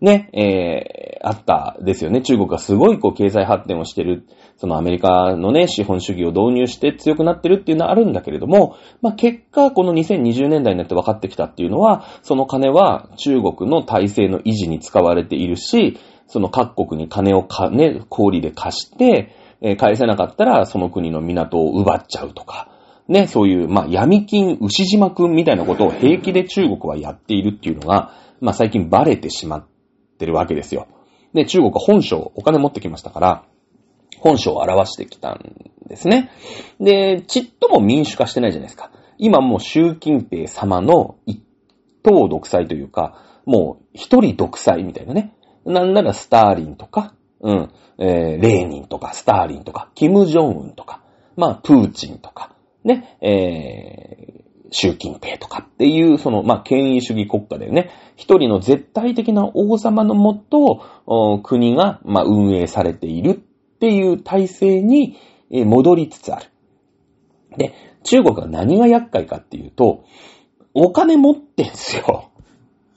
[0.00, 2.22] ね、えー、あったですよね。
[2.22, 4.26] 中国がすごいこう経済発展をしてる、
[4.58, 22.68] そのアメリカのね、資本主義を導入して強くなってるっていうのはあるんだけれども、まあ、結果、この2020年代になって分かってきたっていうのは、その金は中国の体制の維持に使われているし、その各国に金をか、ね、氷で貸して、え、返せなかったらその国の港を奪っちゃうとか、
[23.06, 29.66] ね、そういう、まあ、闇金、牛島くんみたいなことを平気で中国はやっているっていうのが、まあ、最近バレてしまっ
[30.18, 30.88] てるわけですよ。
[31.32, 33.44] で、中国は本省、お金持ってきましたから、
[34.20, 36.30] 本省を表してきたんですね。
[36.80, 38.90] で、ちっとも民主化してないじゃないですか。
[39.18, 41.42] 今もう習近平様の一
[42.02, 45.34] 党独裁というか、もう一人独裁みたいなね。
[45.64, 51.02] なんならスターリンとか、うん、えー、レーニンとか、スターリンとか、キム・ジョンウンとか、
[51.36, 52.54] まあ、プーチンとか、
[52.84, 57.90] ね、えー、習近平とかっていう、その、まあ、権威主義国家だよね。
[58.16, 63.42] 一人の絶対的な王様のもと、国が、まあ、運営されている
[63.78, 65.16] っていう体制に
[65.50, 66.46] 戻りつつある。
[67.56, 70.04] で、中国は何が厄介かっていうと、
[70.74, 72.30] お金持ってんすよ。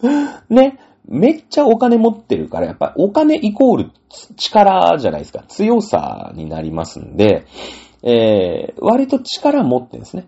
[0.50, 0.80] ね。
[1.06, 3.92] めっちゃお金持ってるから、やっぱお金イコール
[4.38, 5.44] 力じゃないですか。
[5.48, 7.46] 強さになりますんで、
[8.02, 10.28] えー、割と力持ってんですね。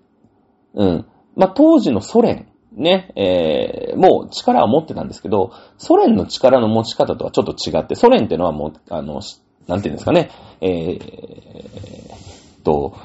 [0.73, 1.05] うん。
[1.35, 9.21] まあ、当時のソ連、ね、えー、もう力は持ってたんですけど、ソ連の力の持ち方とはちょっと違って、ソ連ってのはもう、あの、
[9.67, 10.29] なんていうんですかね、
[10.61, 12.95] えー、と、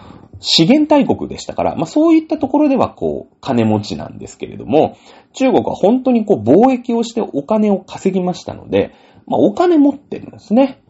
[0.40, 4.96] 資源大国でしたから、まあそういったところではこう、金持ちなんですけれども、
[5.34, 8.94] 中国は本当にこう、貿易をしてお金を稼ぎましたので、
[9.26, 10.82] まあお金持ってるんですね。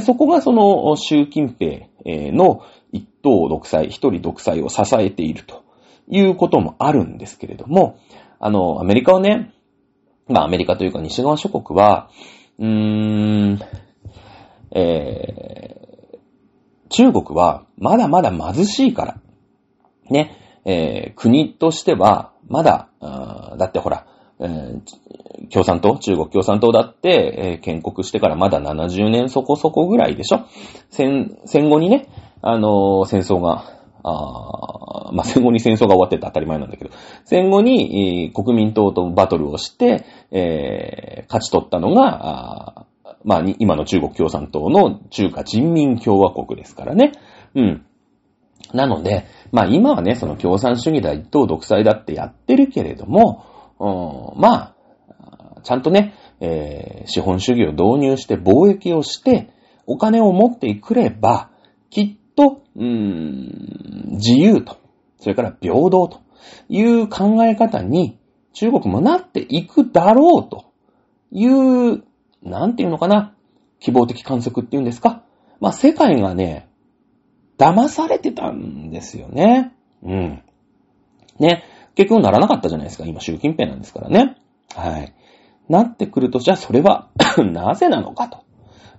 [0.00, 1.86] そこがその、習近平
[2.32, 5.62] の一党独裁、一人独裁を支えていると
[6.08, 7.98] いうこともあるんですけれども、
[8.40, 9.52] あの、アメリカはね、
[10.26, 12.08] まあアメリカというか西側諸国は、
[12.58, 13.60] うーん、
[14.74, 16.18] えー、
[16.88, 19.20] 中国はまだまだ貧しいから、
[20.10, 24.06] ね、えー、国としては、まだ、だってほら、
[24.40, 24.80] えー、
[25.50, 30.46] 共産党中国共産党だって、えー、建国してからまだ70年そこそこぐらいでしょ。
[30.90, 32.08] 戦、戦後にね、
[32.42, 33.64] あのー、戦争が、
[34.02, 36.90] あまあ、戦後に戦争が終わってて当たり前なんだけど、
[37.24, 42.86] 戦後に、えー、国民党とバトルをして、えー、勝ち取ったのが、
[43.24, 47.12] まあ、今の中国共産党の中華人民共和国ですからね。
[47.54, 47.86] うん。
[48.72, 53.44] なので、まあ今はね、その共産主義だ、一党独裁だってやってるけれども、
[53.78, 59.50] うん、まあ、ちゃんとね、えー、資本主義を導入して貿易をして、
[59.86, 61.50] お金を持ってくれば、
[61.90, 64.76] きっと、うーん、自由と、
[65.20, 66.20] それから平等と
[66.68, 68.18] いう考え方に
[68.52, 70.64] 中国もなっていくだろうと
[71.30, 72.04] いう、
[72.44, 73.34] なんていうのかな、
[73.80, 75.22] 希望的観測っていうんですか？
[75.60, 76.68] まあ、世界がね、
[77.58, 79.72] 騙されてたんですよね。
[80.02, 80.42] うん。
[81.38, 81.64] ね。
[81.94, 83.04] 結局ならなかったじゃないですか。
[83.04, 84.36] 今、習近平なんですからね。
[84.74, 85.14] はい。
[85.68, 88.44] なってくると、じゃあそれは なぜなのかと。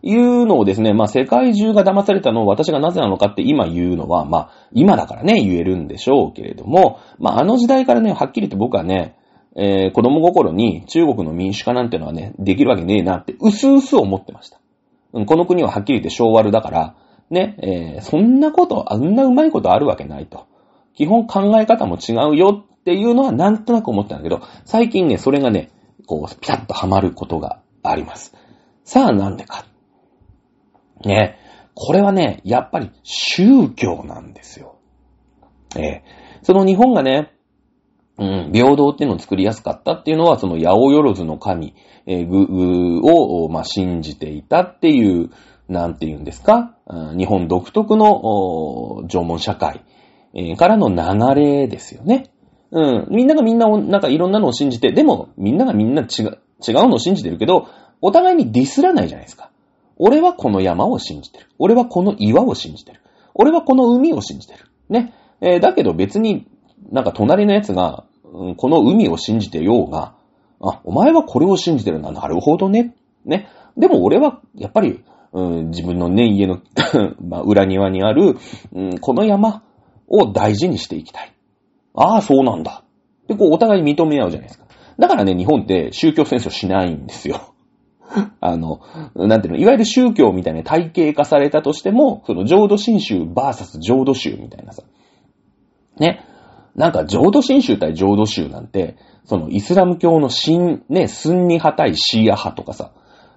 [0.01, 9.15] いうのをですね、まあ世界中が騙されたのを私がなぜなのかって今言うのは、まあ今だからね、言えるんでしょうけれども、まああの時代からね、はっきりと僕はね、
[9.55, 14.59] えー、子供心に中国の民主化なんてのはね、できるわけねえなって、うすうす思ってました。
[15.13, 16.95] この国ははっきり言って昭和だから、
[17.29, 20.45] ね、えー、そんなこと、あんなうまいことあるわけないと。
[20.93, 25.71] 基本考え方も違うよっていうのはなんとなく思ったんだけど、最近ね、それがね、
[26.05, 28.35] こう、ピタッとはまることがあります。
[28.83, 29.65] さあなんでか。
[31.03, 31.39] ね。
[31.73, 34.75] これはね、やっぱり宗教なんですよ。
[35.77, 36.03] ええ
[36.43, 37.34] その日本がね、
[38.17, 41.75] うん、平等っていうのを作りやすかったっていうのは、その八百万の神、
[42.05, 45.29] えー、ぐ、を、まあ、信じていたっていう、
[45.67, 46.75] なんて言うんですか、
[47.17, 49.83] 日本独特の縄文社会、
[50.33, 52.31] えー、からの流れですよね。
[52.71, 53.07] うん。
[53.09, 57.67] みんながみんな、なんかいろんなのを信じて、でもみんながみんな違う、違うのを信じてるけど、
[58.01, 59.49] お互いにディスらないじゃないですか。
[59.97, 61.47] 俺はこの山を信じてる。
[61.57, 63.01] 俺はこの岩を信じてる。
[63.33, 64.65] 俺はこの海を信じてる。
[64.89, 65.13] ね。
[65.41, 66.47] えー、だけど別に
[66.91, 70.15] なんか隣のやつが、うん、この海を信じてようが、
[70.61, 72.11] あ、お前はこれを信じてるんだ。
[72.11, 72.95] なるほどね。
[73.25, 73.47] ね。
[73.77, 76.61] でも俺は、やっぱり、うん、自分のね、家 の
[77.21, 78.37] まあ、裏庭にある、
[78.73, 79.63] うん、この山
[80.07, 81.33] を大事にしていきたい。
[81.93, 82.83] ああ、そうなんだ。
[83.27, 84.65] で、こう、お互い認め合うじゃないですか。
[84.97, 87.53] だからね、日本って宗教戦争しないんですよ。
[88.39, 88.81] あの、
[89.15, 94.83] なんていうの、いわゆる宗教みたいな体系化されたとしても、その浄土真宗バーサス浄土宗みたいなさ。
[95.99, 96.24] ね。
[96.75, 102.91] なんか浄土真宗対浄土宗なんて、そのイスラム教の新、ね、スンニ派対シーア派とかさ、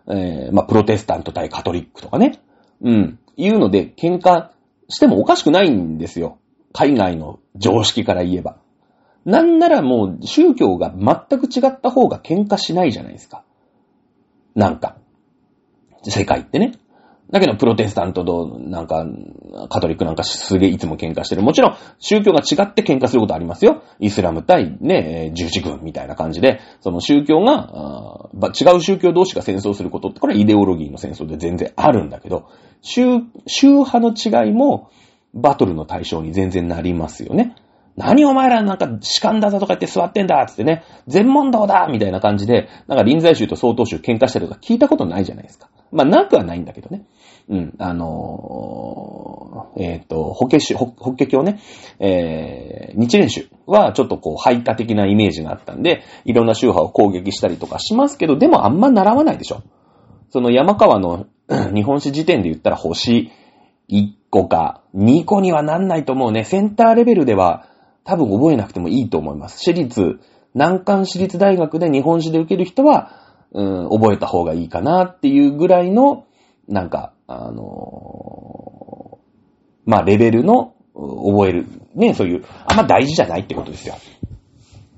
[0.09, 2.41] えー、まあ、プロテスタント対カトリックとかね。
[2.83, 3.19] うん。
[3.37, 4.51] いうので喧嘩
[4.89, 6.39] してもおかしくないんですよ。
[6.73, 8.59] 海外の常識から言えば。
[9.25, 13.45] なんならもう宗教が全く違った方が喧嘩しないじゃないですか。
[14.55, 14.97] なんか。
[16.03, 16.73] 世界ってね。
[17.31, 19.07] だけど、プロテスタントと、なんか、
[19.69, 21.43] カトリックなんかすげえいつも喧嘩してる。
[21.43, 23.83] もちろん、宗教が違って喧嘩することありますよ。
[24.01, 32.49] イスラム対ね、十字軍みたいな感じで、その宗教が、違う宗教同士が戦争することって、これはイデオロギーの戦争で全然あるんだけど、
[32.81, 34.89] 宗、宗派の違いも、
[35.35, 37.55] バトルの対象に全然なりますよね。
[37.99, 45.69] 何お前らなんか士官だぞとか言って座ってんだつってね、全問答だみたいな感じで、なんか臨済宗と曹洞宗喧嘩したりとか聞いたことないじゃないですか。
[45.91, 47.05] まあ、なくはないんだけどね。
[47.49, 51.61] うん、あのー、えっ、ー、と、法華宗、法華経ね、
[51.99, 59.63] えー、日蓮宗はちょっとこう、排他的なイメージがあったんで、いろんな宗派を攻撃したりとかしますけど、でもあんま習わないでしょ。
[60.31, 61.27] その山川の
[61.75, 63.33] 日本史時点で言ったら星
[63.89, 66.45] 1個か2個にはなんないと思うね。
[66.45, 67.67] センターレベルでは
[68.05, 69.59] 多分覚えなくてもいいと思います。
[69.59, 70.21] 私立、
[70.55, 73.13] 南関私立大学で日本史で受ける人は、
[73.53, 76.27] うん、覚えた方がいいかなっていうぐらいの、
[76.69, 81.67] なんか、あのー、まあ、レベルの覚える。
[81.95, 83.97] ね、そういう、あんま大事じゃないってことですよ。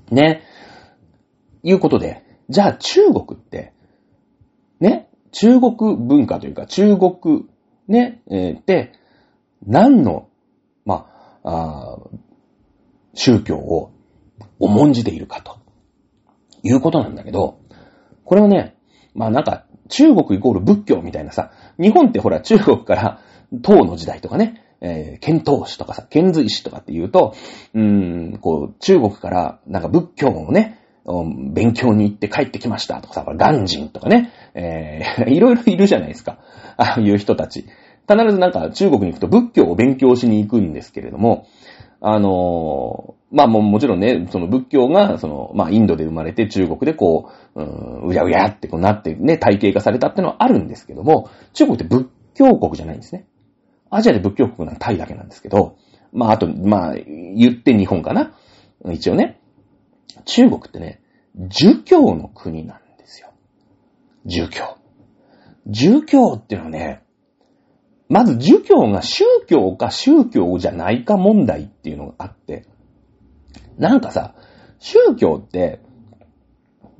[0.09, 0.41] ね。
[1.61, 3.73] いうことで、じゃあ中国って、
[4.79, 7.45] ね、中国文化というか中国、
[7.87, 8.93] ね、えー、って、
[9.65, 10.29] 何の、
[10.85, 11.99] まあ、あ
[13.13, 13.91] 宗教を
[14.59, 15.59] 重んじているかと
[16.63, 17.59] いうことなんだけど、
[18.23, 18.77] これをね、
[19.13, 23.21] まあなんか中国イコール仏教みたいなさ、日本ってほら中国から
[23.61, 27.35] 唐の時代とかね、えー、剣闘士とかさ、剣髄師とかって言うと、
[27.73, 30.79] うーん、こう、中国からなんか仏教をね、
[31.53, 36.39] 勉強に行って帰ってきましたとかさ、ガンジンとかね、えー、 いろいろいるじゃないですか。
[36.77, 37.65] ああいう人たち。
[38.07, 41.47] 必ずなんか中国に行くと仏教を勉強しに行くんですけれども、
[42.01, 53.27] あの、まあももちろんね、その仏教が、その、まあインドで生まれて中国でこう、うん、うやうやってこうなってね、体系化されたってのはあるんですけども、中国って仏教国じゃないんですね。
[53.91, 55.77] アジアで仏教国なのはタイだけなんですけど、
[56.11, 58.33] まああと、まあ、言って日本かな。
[58.91, 59.39] 一応ね、
[60.25, 61.01] 中国ってね、
[61.35, 63.31] 儒教の国なんですよ。
[64.25, 64.77] 儒教。
[65.67, 67.03] 儒教っていうのはね、
[68.11, 72.67] まず儒教が宗教か宗教じゃないか問題っていうのがあって、
[73.77, 74.35] なんかさ、
[74.79, 75.79] 宗教って、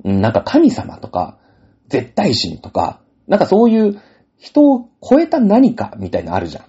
[0.04, 1.36] なんか神様とか、
[1.88, 4.00] 絶対神とか、なんかそういう
[4.38, 6.64] 人を超えた何かみたいなのあるじゃ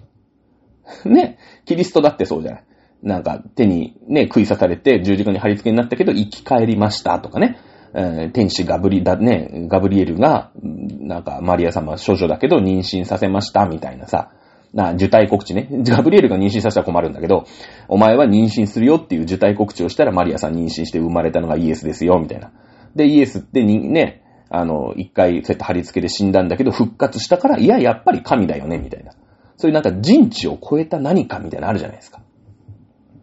[1.08, 1.12] ん。
[1.14, 1.38] ね。
[1.64, 2.64] キリストだってそうじゃない。
[3.02, 7.58] なんか手にね、食い刺されて十字架に貼り付けになったけど生き返りましたとかね。
[7.94, 14.30] えー、天使ガブリ、だね、ガブリエルが、なんか、マリア様少女だけど妊娠させました、みたいなさ、
[14.72, 15.68] な、受胎告知ね。
[15.70, 17.46] ガブリエルが妊娠させたら困るんだけど、
[17.88, 22.50] お前は妊娠するよっていう受胎告知をしたらマリアさん妊娠して生まれたのがイエスですよ、みたいな。
[22.96, 29.12] で、イエスってに、ね、あの、一回そうやって貼り付けで死んだんだけど、復活したから、いや、やっぱり神だよね、みたいな。
[29.56, 32.20] そういうなんか人知を超えた何かみたいなのあるじゃないですか。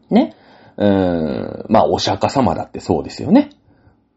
[0.10, 0.34] ね。
[0.78, 3.50] うーん、まあ、お釈迦様だってそうですよね。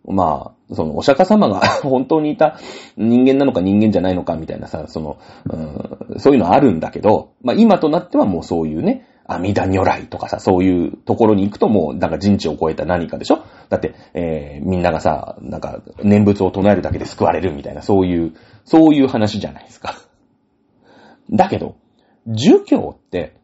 [0.06, 2.58] まあ、そのお釈迦様が 本当にいた
[2.96, 5.16] 人間なのか人間じゃないのかみたいなさ、その、
[5.50, 13.40] うん、そういうのあるんだけど、まあ今となってはもうそういうね、阿弥陀如来とかさ、そういうところに行くともう、なんか人知を超えた何かでしょ？
[13.70, 19.94] だって、えー、みんながさ、なんか、念仏を唱えるだけで救われるみたいな、そういう、そういう話じゃないですか。
[21.30, 21.76] だけど、
[22.26, 23.34] 儒教って、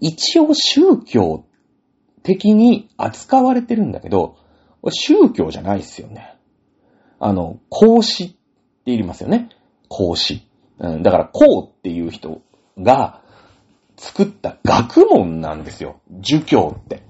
[0.00, 1.44] 一応宗教
[2.24, 4.36] 的に扱われてるんだけど、
[4.90, 6.36] 宗教じゃないっすよね。
[7.18, 8.36] あの、孔子って
[8.86, 9.48] 言いますよね。
[9.88, 10.46] 孔子。
[10.78, 12.42] うん、だから、孔っていう人
[12.78, 13.22] が
[13.96, 16.00] 作った学問なんですよ。
[16.20, 17.02] 儒教って。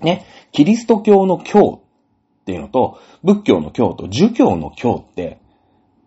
[0.00, 0.26] ね。
[0.52, 1.82] キリスト教の教
[2.40, 5.40] っていうのと、仏教の教と儒教の教って、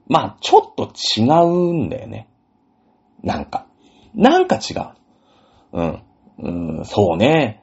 [0.08, 2.28] まあ、ちょっと違うんだよね。
[3.22, 3.68] なんか。
[4.14, 4.94] なんか違う。
[5.74, 6.04] うん。
[6.40, 7.63] うん、そうね。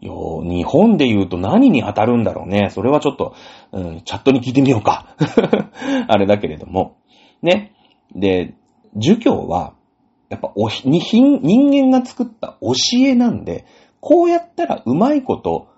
[0.00, 2.70] よ、日本で言うと何に当たるんだろうね。
[2.70, 3.34] それはちょっと、
[3.72, 5.16] うん、チャットに聞いてみようか。
[6.08, 6.96] あれだけれども。
[7.42, 7.72] ね。
[8.14, 8.54] で、
[8.96, 9.74] 儒教は、
[10.28, 11.40] やっぱおひ、人
[11.70, 13.64] 間が作った教えなんで、
[14.00, 15.68] こうやったらうまいこと、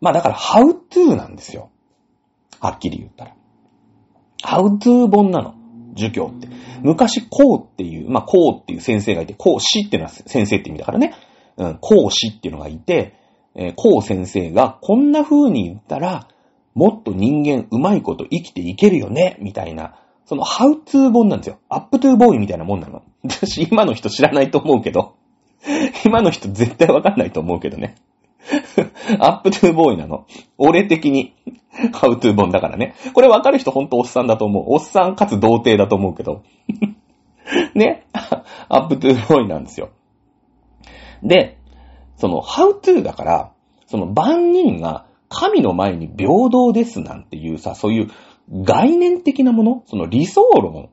[0.00, 1.70] まあだから、ハウトゥーなんですよ。
[2.60, 3.34] はっきり言ったら。
[4.42, 5.54] ハウトゥー本なの。
[5.94, 6.48] 儒教って。
[6.82, 11.14] 昔、こうっていう、まあ、こうっていう先生がいて、こうしっていうのは先生って意味だからね。
[11.56, 13.14] うん、こうしっていうのがいて、
[13.56, 16.28] えー、こう先生がこんな風に言ったら、
[16.74, 21.58] もっと人間うまいこと生きていけるよね、みたいなその、ハウツー本なんですよ。
[21.68, 23.02] アップトゥーボーイみたいなもんなの。
[23.24, 25.14] 私、今の人知らないと思うけど、
[26.04, 27.94] 今の人絶対わかんないと思うけどね。
[29.18, 30.26] アップトゥーボーイなの。
[30.58, 31.32] 俺的に。
[31.92, 32.94] ハウトゥー本だからね。
[33.12, 34.64] これわかる人ほんとおっさんだと思う。
[34.68, 36.42] おっさんかつ童貞だと思うけど。
[37.74, 38.06] ね。
[38.68, 39.90] アップトゥーボーイなんですよ。
[41.22, 41.58] で、
[42.16, 43.52] その、ハウトゥーだから、
[43.86, 48.10] その万人が神の前に平等ですなんていうさ、そういう
[48.64, 50.90] 概念的なものその理想論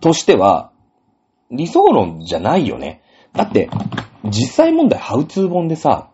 [0.00, 0.72] としては、
[1.50, 3.02] 理想論じゃないよね。
[3.32, 3.68] だって、
[4.24, 6.10] 実際問題ハウツー本でさ、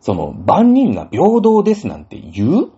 [0.00, 2.72] その、万人が平等ですなんて言う？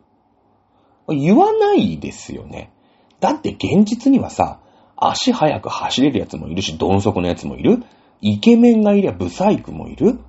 [1.09, 2.73] 言わないですよね。
[3.21, 4.61] だって現実にはさ、
[4.97, 7.83] 足速く走れるやつもいるし、鈍足のやつもいる。
[8.21, 10.21] イケメンがいりゃブサイクもいる？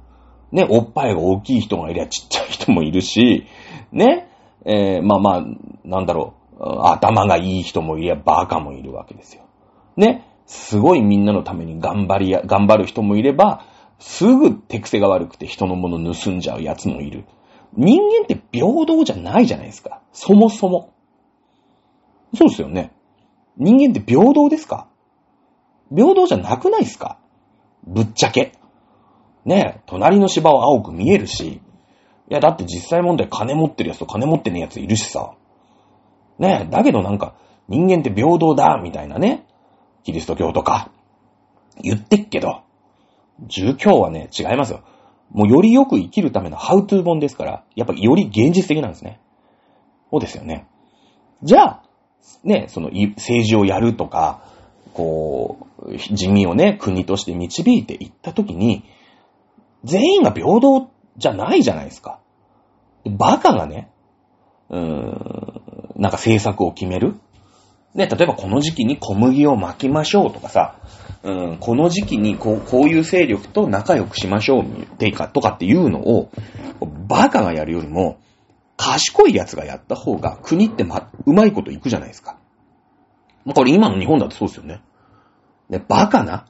[0.51, 3.45] ね、おっぱいが大きい人がいりゃちっちゃい人もいるし、
[3.91, 4.29] ね、
[4.65, 5.45] えー、まあまあ、
[5.85, 9.43] なんだろう、頭がいい人もいりゃバカもいるわけですよ。
[9.95, 13.65] ね、すごいみんなのために頑張りや、頑張る人もいれば、
[13.99, 17.25] すぐ手癖が悪くて人のもの盗んじゃう奴もいる。
[17.77, 20.01] 人間って平等じゃないじゃないですか。
[20.11, 20.93] そもそも。
[22.35, 22.91] そうですよね。
[23.57, 24.87] 人間って平等ですか？
[25.95, 27.19] 平等じゃなくないですか？
[27.85, 28.53] ぶっちゃけ。
[29.45, 31.61] ねえ、隣の芝は青く見えるし、
[32.29, 35.33] いや、だって実際問題金持ってるやつと金持ってねえやついるしさ。
[36.39, 37.35] ねえ、だけどなんか、
[37.67, 39.45] 人間って平等だ、みたいなね。
[40.03, 40.91] キリスト教とか、
[41.81, 42.61] 言ってっけど、
[43.47, 44.83] 儒教はね、違いますよ。
[45.31, 49.19] もうよりよく生きるためのハウトゥー本ですから、やっぱより現実的なんですね。
[50.11, 50.67] そうですよね。
[51.43, 51.83] じゃあ、
[52.43, 54.43] ね、その政治をやるとか、
[54.93, 58.83] こう、人民をね、国として導いていったときに、
[59.83, 62.19] 全員が平等じゃないじゃないですか。
[63.05, 63.89] バカがね、
[64.69, 65.61] うーん、
[65.97, 67.15] なんか政策を決める
[67.93, 70.75] ね、例えばこの時期に小麦を巻きましょうとかさ、
[71.23, 76.31] うん、この時期にこうこういう勢力と仲良くしましょうってかとかっていうのを、
[77.07, 78.17] バカがやるよりも、
[78.77, 82.37] 賢い奴がやった方が国ってま、うまいこといくじゃないですか。
[83.45, 84.81] これ今の日本だとそうですよね。
[85.69, 86.47] ね、バカな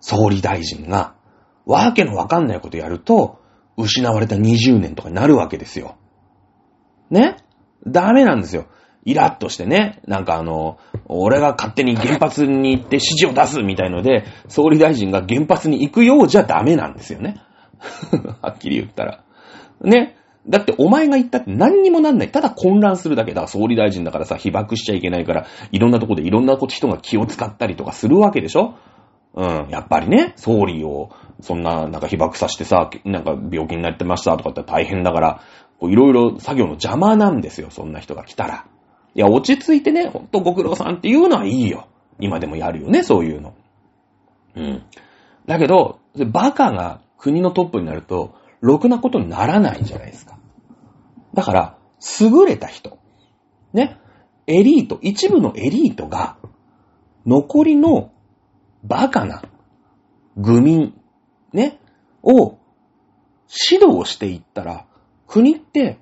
[0.00, 1.14] 総理大臣が、
[1.64, 3.40] わけのわかんないことやると、
[3.76, 5.96] 失われた20年とかになるわけですよ。
[7.10, 7.36] ね？
[7.86, 8.66] ダメなんですよ。
[9.04, 17.36] イラッとしてね、なんかあの、俺が勝手に原発に行って指示を出すみたいので、総理大臣が原発に行くようじゃダメなんですよね。
[18.42, 19.24] はっきり言ったら。
[19.82, 20.16] ね？
[20.48, 22.30] だってお前が言ったって何にもなんない。
[22.32, 23.30] ただ混乱するだけ。
[23.32, 28.74] だから総理大臣だからさ、被爆しちゃいけないから、いろんなとこでいろんな人が気を使ったりとかするわけでしょ？
[29.34, 35.40] うん、やっぱりね、総理を、そんな、なんか被爆させてさ、なんか病気になってましたとかって大変だから、
[35.80, 38.66] いろいろ作業の邪魔なんですよ、そんな人が来たら。
[39.14, 41.86] いや、落ち着いてね、ほんとご苦労さんっていうのはいいよ。
[42.20, 43.54] 今でもやるよね、そういうの。
[44.54, 44.82] うん。
[45.46, 50.38] だけど、バカが国のトップになると、ろくなことにならないじゃないですか。
[51.34, 51.78] だから、
[52.20, 52.98] 優れた人。
[53.74, 53.98] ね。
[54.46, 56.36] エリート、一部のエリートが、
[57.26, 58.10] 残りの
[58.84, 59.42] バカな
[60.36, 60.94] 愚民、
[61.52, 61.78] ね、
[62.22, 62.56] を
[63.70, 64.86] 指導していったら、
[65.26, 65.98] 国って、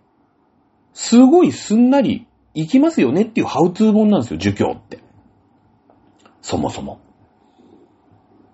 [0.92, 4.98] すごいすんなり行きますよねっていうハウツー本なんですよ、儒教って。
[6.42, 7.00] そもそも。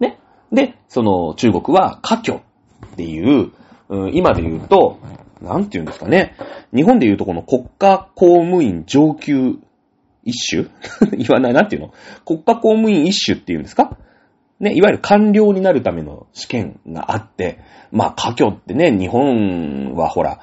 [0.01, 0.19] ね。
[0.53, 2.41] で、その中国は家居っ
[2.97, 3.53] ていう、
[3.89, 4.99] うん、今で言うと、
[5.41, 6.35] なんて言うんですかね。
[6.75, 9.59] 日本で言うとこの国家公務員上級
[10.25, 10.67] 一種？
[11.17, 11.95] 言わない、なんて言うの？
[12.25, 13.97] 国家公務員一種って言うんですか？
[14.59, 17.59] ね、いわゆる官僚になるための試験があって、
[17.93, 20.41] まあ、家居ってね、日本はほら、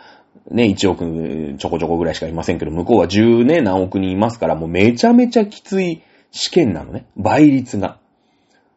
[0.52, 7.06] ね、1億ちょこちょこぐらいしかいませんけど、向こうは10ね、何億人いますから、もうめちゃめちゃきつい試験なのね。
[7.18, 7.98] 倍率が。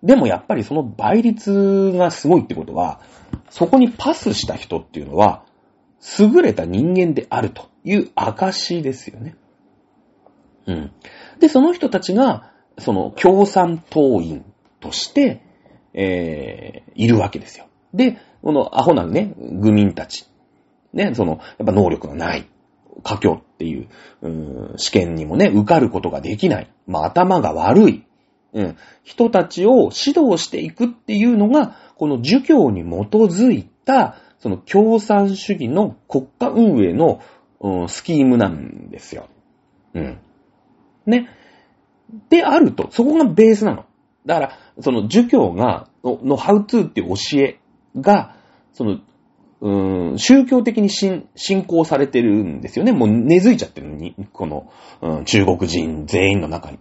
[0.07, 3.01] でもやっぱりその倍率がすごいってことは、
[3.51, 5.45] そこにパスした人っていうのは、
[6.19, 9.37] 優れた人間であるという証ですよね。
[10.67, 10.93] うん。
[11.41, 14.45] で、その人たちが、その共産党員
[14.81, 15.43] として、
[15.93, 17.67] えー、いるわけですよ。
[17.93, 20.29] で、このアホなね、愚民たち
[20.93, 22.49] ね、その、やっぱ能力がない。
[23.03, 23.89] 家境っていう、
[24.23, 26.71] うん、試験にもね、受かることができない。
[26.87, 28.07] まあ、頭が悪い。
[28.57, 37.21] うん、人たちを指導していくっていうのが、この儒教に基づいた、その共産主義の国家運営の、
[37.89, 39.29] スキームなんですよ。
[39.95, 40.19] うん。
[41.05, 41.29] ね。
[42.31, 43.85] であると、そこがベースなの。
[44.25, 47.59] だから、その儒教が、の、ハウツーっていう教え
[48.01, 48.37] が、
[48.73, 49.01] その、
[49.61, 52.93] うん、宗教的に信信仰されてるんですよね。
[52.93, 54.71] もう根付いちゃってるのに、この、
[55.03, 56.79] うん、中国人全員の中に。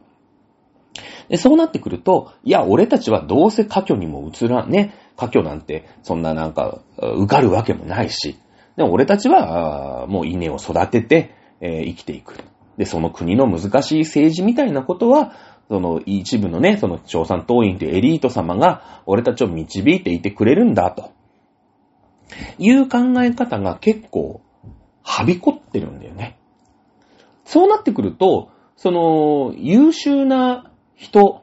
[1.30, 8.38] で、そうなってくると、いや、俺たちはどうせ家居にも移らん、ね、家居なんて、そんななんか、受かるわけもないし、
[8.76, 11.32] でも俺たちは、もう稲を育てて、
[11.62, 12.36] えー、生きていく。
[12.78, 15.34] で、その国の難しい政治みたいなことは、
[15.70, 21.12] その一部のね、その共産党員というエリート様が、俺たちを導いていてくれるんだ、と
[22.60, 24.42] いう考え方が結構、
[25.02, 26.38] はびこってるんだよね。
[27.46, 31.42] そうなってくると、その、優秀な人、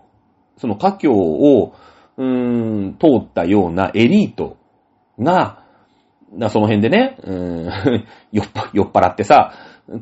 [0.57, 1.75] その家境を、
[2.17, 4.57] うーん、通ったようなエリート
[5.19, 5.63] が、
[6.51, 9.53] その辺でね、うーん 酔っ酔っ払ってさ、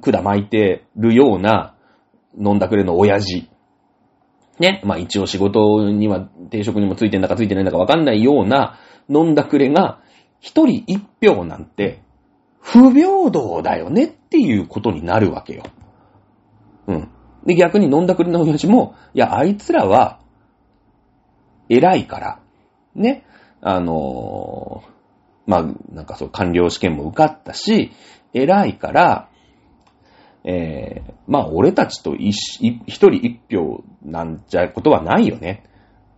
[0.00, 1.74] 管巻いてるような
[2.38, 3.48] 飲んだくれの親父。
[4.58, 4.82] ね。
[4.84, 8.78] まあ一応仕事には定職にもついてんだかついてないんだかわかんないような
[9.08, 10.00] 飲んだくれが
[10.38, 12.02] 一人一票なんて
[12.60, 15.62] 不平等だよねっていうことになるわけよ。
[16.86, 17.08] うん。
[17.44, 20.20] で、逆に飲んだくれの親父も、いや、あいつらは
[21.68, 22.40] 偉いから、
[22.94, 23.24] ね。
[23.60, 24.90] あのー、
[25.46, 25.62] まあ、
[25.92, 27.92] なんかそう、官僚試験も受かったし、
[28.32, 29.28] 偉いから、
[30.44, 32.32] えー、まあ、俺たちと一
[32.86, 35.64] 人一票なんじゃことはないよね。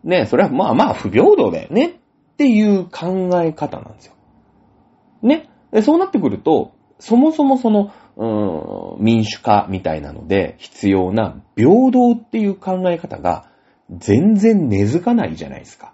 [0.05, 4.15] ね、それはまあまあ不平等だよねっていう考え方なんですよ。
[5.23, 5.49] ね。
[5.83, 13.47] そうなってくると、そもそもその、民主化みたいなので必要な平等っていう考え方が
[13.91, 15.93] 全然根付かないじゃないですか。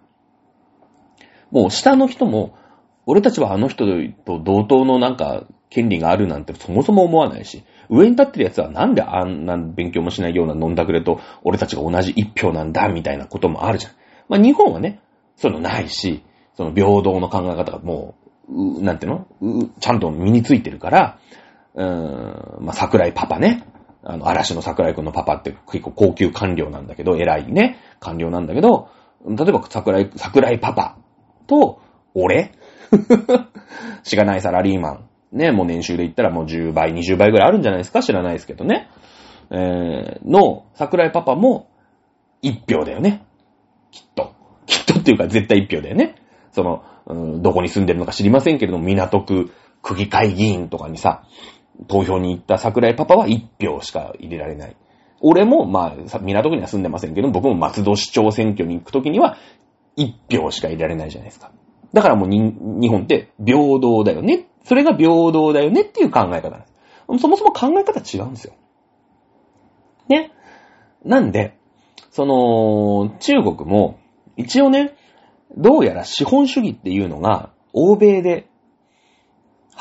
[1.50, 2.54] もう下の人も、
[3.06, 3.86] 俺たちはあの人
[4.24, 13.92] と同等のなんか権利があるなんてそもそも思わないし、上に立ってる奴はなんであんな勉強もしないような飲んだくれと俺たちが同じ一票なんだみたいなこともあるじゃん。
[14.28, 15.00] まあ日本はね、
[15.36, 16.22] そのないし、
[16.54, 18.14] その平等の考え方がも
[18.48, 19.70] う、うなんていうの？
[19.80, 21.18] ちゃんと身についてるから、
[21.84, 23.64] ん、まあ桜井パパね。
[24.04, 28.88] あの、嵐の桜井くんのパパって結構高級官僚なんだけど、偉いね、官僚なんだけど、
[29.26, 30.96] 例えば桜井、桜井パパ
[31.46, 31.80] と、
[32.14, 32.52] 俺？
[34.02, 38.02] しがないサラリーマンね、もう年収で言ったらもう10倍、20倍ぐらいあるんじゃないですか？
[38.02, 38.88] 知らないですけどね。
[39.50, 41.68] えー、の、桜井パパも、
[42.40, 43.24] 一票だよね。
[43.90, 44.32] きっと。
[44.66, 46.14] きっとっていうか絶対一票だよね。
[46.52, 49.50] その、うん、どこに住んでるのか知りませんけれども、港区
[49.82, 51.24] 区議会議員とかにさ、
[51.86, 54.76] 投票に行った桜井パパは一票しか入れられない。
[55.20, 59.36] 俺も、まあ、港区には住んでませんけど、僕も松戸市長選挙に行くときには、
[59.96, 61.50] 一票しか入れられないじゃないですか。
[61.92, 66.72] だからもう日本って平等だよねそれが平等だよねっていう考え方なんです。
[67.18, 68.52] そもそも考え方違うんですよ。
[70.08, 70.30] ね。
[71.04, 71.56] なんで、
[72.10, 73.98] その、中国も、
[74.36, 74.94] 一応ね、
[75.56, 78.48] どうやら資本主義っていうのが、欧米で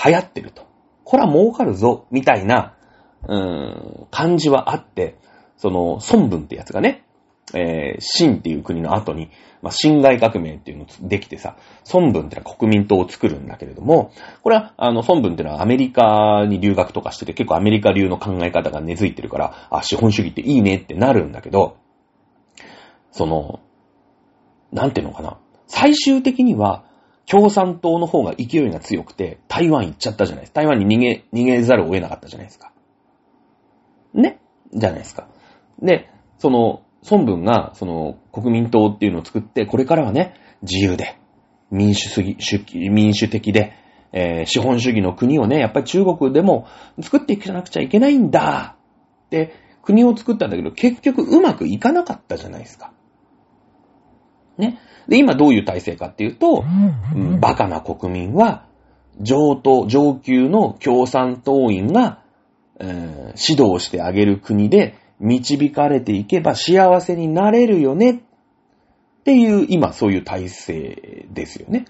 [0.05, 0.66] 流行ってると。
[1.07, 2.73] これは儲かるぞ、みたいな、
[3.29, 5.17] うーん、感じはあって、
[5.55, 7.05] その、孫文ってやつがね、
[7.53, 9.31] えー、秦っていう国の後に、
[9.61, 11.55] まあ、辛亥革命っていうのできてさ、
[11.93, 14.11] 孫文ってのは国民党を作るんだけれども、
[14.43, 21.77] これは、あの、孫文ってのはアメリカに留学とかしてて、結構アメリカ流の考え方が根付いてるから、あ、資本主義っていいねってなるんだけど、
[23.11, 23.61] その、
[24.73, 25.37] なんていうのかな。
[25.67, 26.83] 最終的には、
[27.29, 30.61] 共産党の方が勢いが強くて、台湾行っちゃったじゃないですか。
[30.61, 32.71] 台湾に逃げ、逃げざるを得なかったじゃないですか。
[34.13, 34.39] ね？
[34.73, 35.27] じゃないですか。
[35.81, 36.09] で、
[36.39, 41.17] その、孫文が、その、国民党っていうのを作って、これからはね、自由で、
[41.69, 43.73] 民主主義、民主的で、
[44.13, 46.65] えー、資本主義の国をね、やっぱり中国でも
[47.01, 48.77] 作っていかなくちゃいけないんだ
[49.25, 49.53] って、
[49.83, 52.93] 国を作ったんだけど、結局うまくいかなかったじゃないですか。
[54.57, 54.79] ね。
[55.07, 56.65] で、今どういう体制かっていうと、
[57.15, 58.65] うん、バカな国民は、
[59.19, 62.19] 上等、上級の共産党員が、
[62.79, 68.17] えー、指導してあげる国で、導かれていけば幸せになれるよねっ
[69.23, 71.85] ていう、今そういう体制ですよね。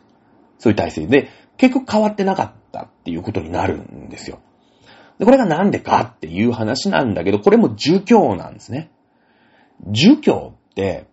[0.59, 4.39] そういう体制で、結局変わってなかったっていうことになるんですよ。
[5.19, 8.89] で、これがなんでかっていう話なんだけど、これも儒教なんですね。
[9.87, 11.05] 儒教って、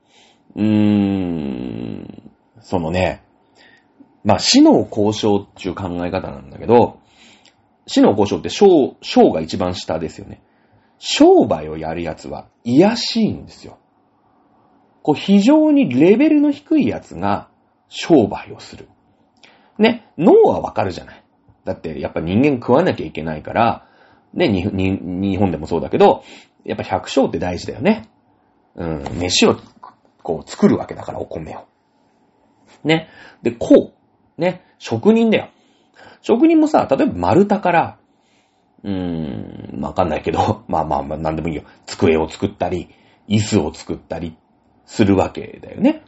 [0.57, 3.23] うーん、そのね、
[4.25, 6.99] まあ、死の交渉っていう考え方なんだけど、
[7.87, 10.43] 死の交渉って章、章が一番下ですよね。
[10.99, 13.79] 商売をやるやつは癒しいんですよ。
[15.03, 17.49] こう非常にレベルの低いやつが
[17.89, 18.89] 商売をする。
[19.79, 21.25] ね、脳はわかるじゃない。
[21.65, 23.87] だってやっぱ人間食わなきゃいけないから、
[24.33, 26.23] ね、日本でもそうだけど、
[26.65, 28.09] やっぱ百姓って大事だよね。
[28.77, 29.57] うん、飯を
[30.25, 31.67] こう作るわけだからお米を。
[32.83, 33.09] ね。
[33.43, 34.41] で、こう。
[34.41, 35.51] ね、職人だよ。
[36.23, 37.99] 職人もさ、例えば丸太から、
[38.83, 41.63] うーん、わかんないけど、 まあまあまあ、なんでもいいよ。
[41.87, 42.89] 机を作ったり、
[43.29, 44.37] 椅子を作ったり
[44.87, 46.03] するわけだよね。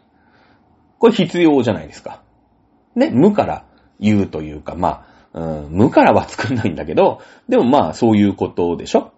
[0.98, 2.22] これ必要じゃないですか。
[2.94, 3.64] ね、無から
[4.00, 9.12] 言うというか、まあ、うん、無からは作んないんだけど、でもまあそういうことでしょ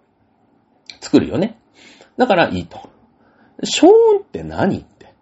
[0.99, 1.57] 作るよね。
[2.17, 2.88] だからいいと。
[3.63, 5.13] ショーンって何って。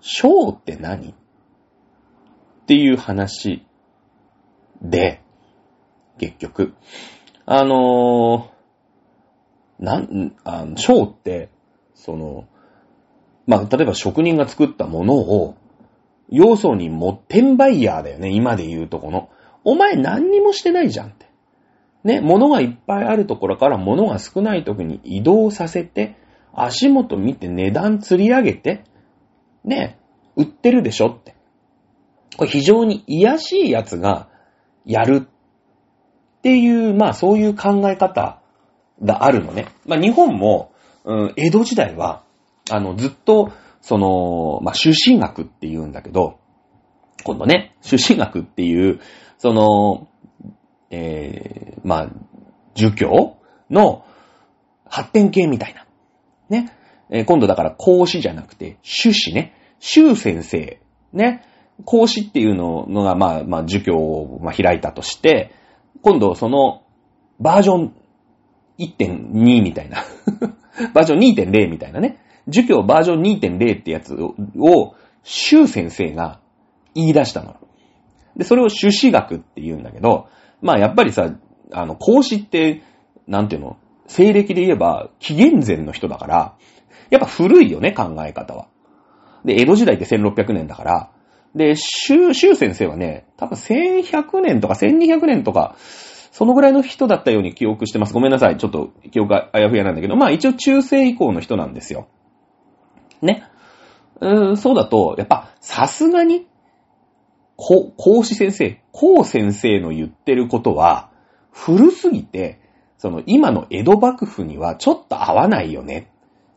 [0.00, 1.14] ショーって何っ
[2.66, 3.64] ていう話
[4.82, 5.22] で、
[6.18, 6.74] 結局。
[7.46, 8.58] あのー
[9.78, 11.50] なん、あの、ショーって、
[11.94, 12.48] その、
[13.46, 15.56] まあ、例えば職人が作ったものを、
[16.28, 19.30] 要素にも転売ヤーだよね、今で言うとこの。
[19.64, 21.26] お前何にもしてないじゃんって。
[22.04, 26.16] ね、物がいっぱいあるところから物が少ない時に移動させて、
[26.64, 28.84] 足元見て値段釣り上げて、
[29.64, 29.98] ね、
[30.36, 31.34] 売ってるでしょって。
[32.36, 34.28] これ非常に癒しいやつが
[34.84, 38.40] やるっていう、まあそういう考え方
[39.02, 39.66] があるのね。
[39.86, 40.72] まあ日本も、
[41.04, 42.22] うん、江戸時代は、
[42.70, 46.38] あの、ずっと、その、まあ朱子学って言うんだけど、
[47.24, 49.00] 今度ね、朱子学っていう、
[49.38, 50.08] その、
[50.90, 52.08] えー、まあ、
[52.74, 53.36] 儒教
[53.70, 54.04] の
[54.88, 55.87] 発展系みたいな。
[56.48, 56.72] ね。
[57.10, 59.54] えー今度だから孔子じゃなくて、朱子ね。
[59.80, 60.80] 朱先生。
[61.12, 61.44] ね。
[61.84, 65.52] 孔子っていうのが、まあ、まあ、儒教を、開いたとして、
[66.02, 66.82] 今度その、
[67.40, 67.94] バージョン
[68.78, 69.98] 1.2みたいな。
[70.94, 72.18] バージョン2.0みたいなね。
[72.48, 76.40] 儒教バージョン2.0ってやつを、を朱先生が
[76.94, 77.56] 言い出したの。
[78.36, 80.28] で、それを朱子学って言うんだけど、
[80.62, 81.34] まあやっぱりさ、
[81.72, 82.82] あの、孔子って、
[83.26, 83.76] なんていうの、
[84.08, 86.54] 西暦で言えば紀元前の人だから、
[87.10, 88.66] やっぱ古いよね、考え方は。
[89.44, 91.10] で、江戸時代って1600年だから、
[91.54, 98.12] で、周、周先生はね、多分1100年とか1200年とか、そのぐらいの人だったように記憶してます。
[98.12, 98.58] ごめんなさい。
[98.58, 102.08] ちょっと記憶があやふやなんだけど、まあ一応中世以降の人なんですよ。
[103.22, 103.44] ね。
[104.20, 106.46] うーん、そうだと、やっぱさすがに、
[107.56, 111.10] こ、孔子先生、孔先生の言ってることは、
[111.50, 112.60] 古すぎて、
[112.98, 116.10] その今の江戸幕府にはちょっと合わないよね。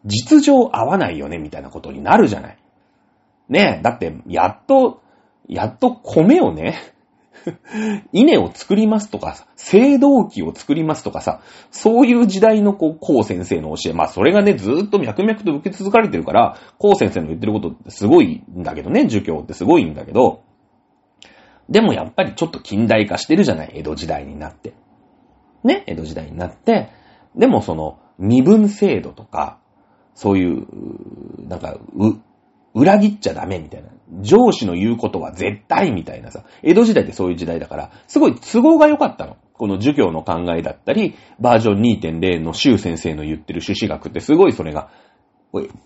[0.05, 2.57] 実情合わないよね、みたいなことになるじゃない。
[3.49, 5.01] ねえ、だって、やっと、
[5.47, 6.75] やっと米をね、
[8.11, 20.41] 稲を作りますとかさ、青銅器を作りますとかさ、そういう時代のこう、孔先生の教え、まあそれがね、ずーっと脈々と受け続かれてるから、孔先生の言ってることってすごいんだけどね、儒教ってすごいんだけど、
[21.69, 24.73] でもやっぱりちょっと近代化してるじゃない、江戸時代になって。
[25.63, 26.89] ね、江戸時代になって、
[27.35, 29.59] でもその、身分制度とか、
[30.13, 32.17] そういう、なんか、う、
[32.73, 33.89] 裏切っちゃダメみたいな。
[34.21, 36.43] 上司の言うことは絶対みたいなさ。
[36.63, 39.37] 江戸時代ってそういう時代だから、すごい都合が良かったの。
[39.53, 44.89] この儒教の考えだったり、バージョン2.0の周先生の言ってる朱子学ってすごいそれが、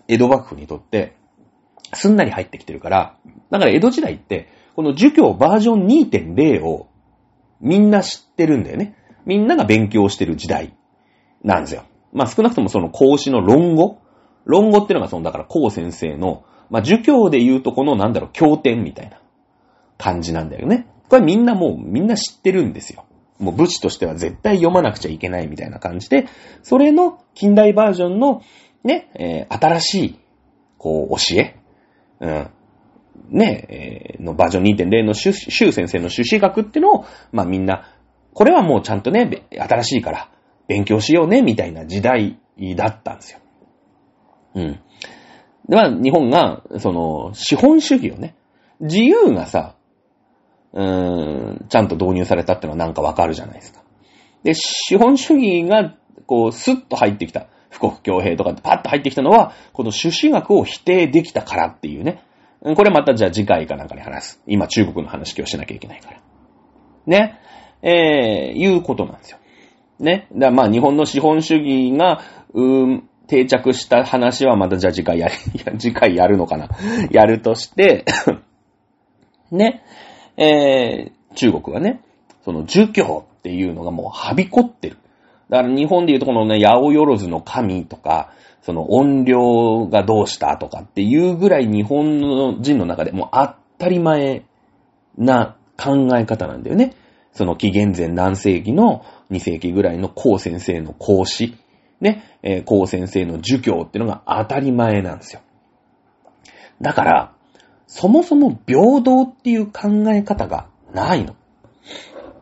[0.08, 1.16] 江戸幕府にとって、
[1.92, 3.16] すんなり入ってきてるから、
[3.50, 6.88] だから江戸時代って、この儒教バージョン2.0を
[7.60, 8.94] みんな知ってるんだよね。
[9.26, 10.74] みんなが勉強してる時代
[11.42, 11.84] なんですよ。
[12.12, 13.98] まあ少なくともその孔子の論語
[14.46, 19.20] 論語っていうのがその、だから孔先生の、まあ儒教で言うとこのなんだろう、経典みたいな
[19.98, 20.86] 感じなんだよね。
[21.08, 23.04] これみんなもうみんな知ってるんですよ。
[23.38, 26.26] もう武士としては絶対読まなくちゃいけないみたいな感じで、
[26.62, 28.42] それの近代バージョンの
[28.82, 30.20] ね、えー新しい、
[30.78, 31.56] こう、教え、
[32.20, 32.50] うん、
[33.30, 37.90] ね、えーのバージョン2.0の周周先生の朱子学っていうのを、まあみんな、
[38.36, 40.28] これはもうちゃんとね、新しいから
[40.68, 42.38] 勉強しようね、みたいな時代
[42.76, 43.38] だったんですよ。
[44.54, 44.72] うん。
[45.70, 48.36] で、まあ日本が、その、資本主義をね、
[48.80, 49.76] 自由がさ、
[50.74, 53.80] うーん、ちゃんと導入されたってのはなんかわかるじゃないですか。
[54.42, 57.46] で、資本主義が、こう、スッと入ってきた。
[57.70, 62.22] 富国強兵とかパッと入ってきたのは、この朱子学を否定できたからっていうね。
[62.60, 64.42] これまたじゃあ次回かなんかに話す。
[64.46, 66.20] 今中国の話今日しなきゃいけないから。
[67.06, 67.40] ね。
[67.82, 69.38] えー、いうことなんですよ。
[69.98, 70.28] ね。
[70.32, 72.22] だまあ日本の資本主義が、
[72.52, 75.34] うーん、定着した話はまたじゃあ次回やる、
[75.78, 76.68] 次回やるのかな。
[77.10, 78.04] やるとして、
[79.50, 79.82] ね。
[80.36, 82.00] えー、中国はね、
[82.44, 84.98] その儒教っていうのがもうはびこってる。
[85.48, 88.30] だから日本でいうとこのね、八百万の神とか、
[88.62, 94.42] その音量がどうしたとかっていうぐらい日本の人の中でもう当たり前
[95.16, 96.94] な考え方なんだよね。
[97.36, 101.54] その紀元前何世紀の2世紀ぐらいの孔先生の孔子、
[102.00, 105.42] ね、えー孔先生の儒教っていうのが当たり前なんですよ。
[106.80, 107.32] だから、
[107.86, 111.36] そもそも平等っていう考え方がないの。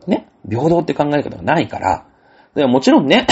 [0.07, 0.29] ね。
[0.49, 2.05] 平等って考え方がないから、
[2.55, 3.27] でもちろんね、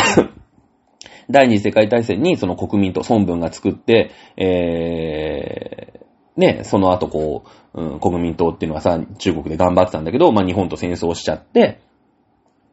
[1.32, 5.93] 第二次世界大戦にその国民と孫文が作って、え、
[6.36, 11.80] ね、その後こう、うん、国民党っていうのはさ、中国で頑張ってたんだけど、まあ日本と戦争しちゃって、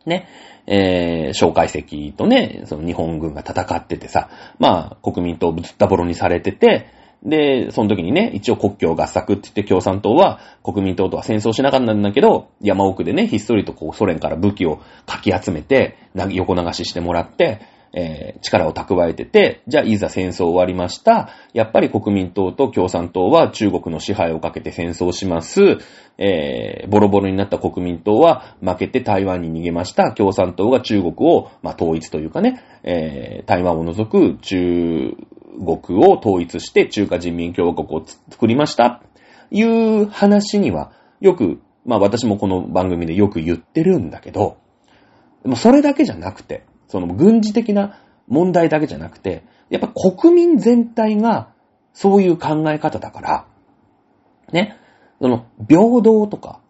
[0.06, 0.28] ね、
[0.66, 6.86] えー、蒋介石とね、その日本軍が戦っててさ、まあ国民党ぶつったぼろにされてて、
[7.22, 15.98] で、その時にね、一応国境合作って言って共産党は国民党とは戦争しなかったんだけど、山奥でね、ひっそりとこうソ連から武器をかき集めて、
[16.30, 17.60] 横流ししてもらって、
[17.92, 21.30] えー、力を蓄えてて、じゃあいざ戦争終わりました。
[21.52, 25.78] やっぱり国民党と共産党は中国の支配をかけて戦争します。
[26.18, 30.12] えー、ボロボロになった国民党は負けて台湾に逃げました。
[30.12, 35.16] 共産党が中国を、まあ、統一というかね、えー、台湾を除く中
[35.58, 39.02] 国を統一して中華人民共和国を作りました。
[39.50, 44.58] いう話にはよく、まあ私もこの番組でよく言ってるんだけど、
[45.56, 51.52] それだけじゃなくて、その軍事的な問題だけじゃなくて、やっぱ国民全体が
[51.92, 53.46] そういう考え方だから、
[54.52, 54.76] ね、
[55.20, 56.60] その平等とか、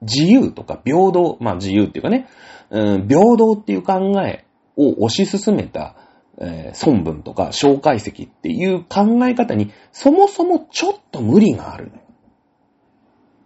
[0.00, 2.26] 自由とか平等、まあ自由っていうかね、
[2.70, 4.46] うん、平等っていう考え
[4.76, 5.94] を推し進めた、
[6.38, 11.92] えー、孫文とか小解析っていう考え方にそもそもちょっと無理がある。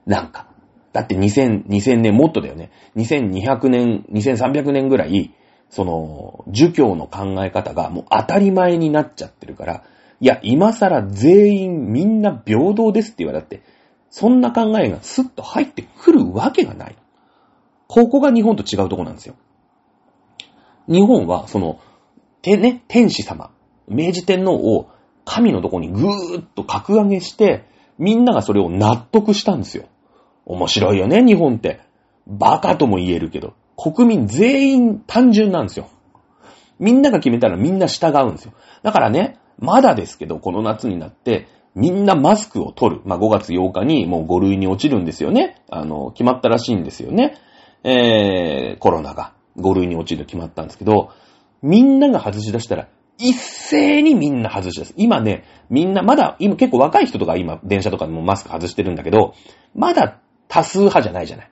[0.07, 0.49] なんか。
[0.93, 2.71] だって2000、2000年もっとだよね。
[2.95, 5.35] 2200年、2300年ぐらい、
[5.75, 9.83] その、儒教の考え方がもう当たり前になっちゃってるから、
[10.21, 13.61] いや、今更全員みんな平等ですって言われて、
[14.09, 16.97] そんな考えがスッと入ってくるわけがない。
[17.89, 19.35] ここが日本と違うとこなんですよ。
[20.87, 21.81] 日本は、その、
[22.41, 23.51] てね、天使様、
[23.89, 24.91] 明治天皇を
[25.25, 27.65] 神のとこにぐーっと格上げして、
[27.99, 29.87] みんながそれを納得したんですよ。
[30.47, 31.81] 面白いよね、日本って。
[32.29, 33.55] バカとも言えるけど。
[33.77, 35.89] 国民全員単純なんですよ。
[36.79, 38.53] みんなが決めたらみんな従うんですよ。
[38.83, 43.03] だからね、まだですけど、この夏になって、みんなマスクを取る。
[43.05, 45.63] まあ、5月8日にもう5類に落ちるんですよね。
[45.71, 47.37] あの、決まったらしいんですよね。
[47.83, 51.11] えー、コロナが5類に落ちると決まったんですけど、
[51.63, 54.95] みんなが外し出したら、一斉にみんな外し出す。
[54.97, 59.35] 今ね、みんな、まだ、今結構若い人とか今、電車とかでもマスク外してるんだけど、
[59.75, 61.51] まだ多数派じゃないじゃない。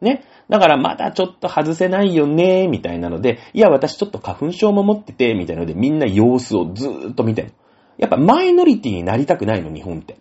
[0.00, 0.24] ね。
[0.48, 7.52] だからまだちょっと外せないよね、みたいなので、いや、私ちょっと花粉症も持ってて、みたいなので、みんな様子をずーっと見てる。
[7.98, 10.18] やっぱマイノリティになりたくないの、日本って。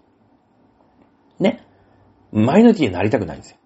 [1.40, 1.66] ね。
[2.32, 3.58] マイノリティになりたくないんですよ。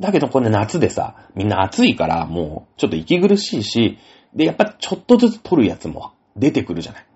[0.00, 3.98] だけどこれ夏でさ、みんな暑いからもうちょっと息苦しいし、
[4.34, 7.07] で、やっぱちょっとずつ取るやつも出てくるじゃない。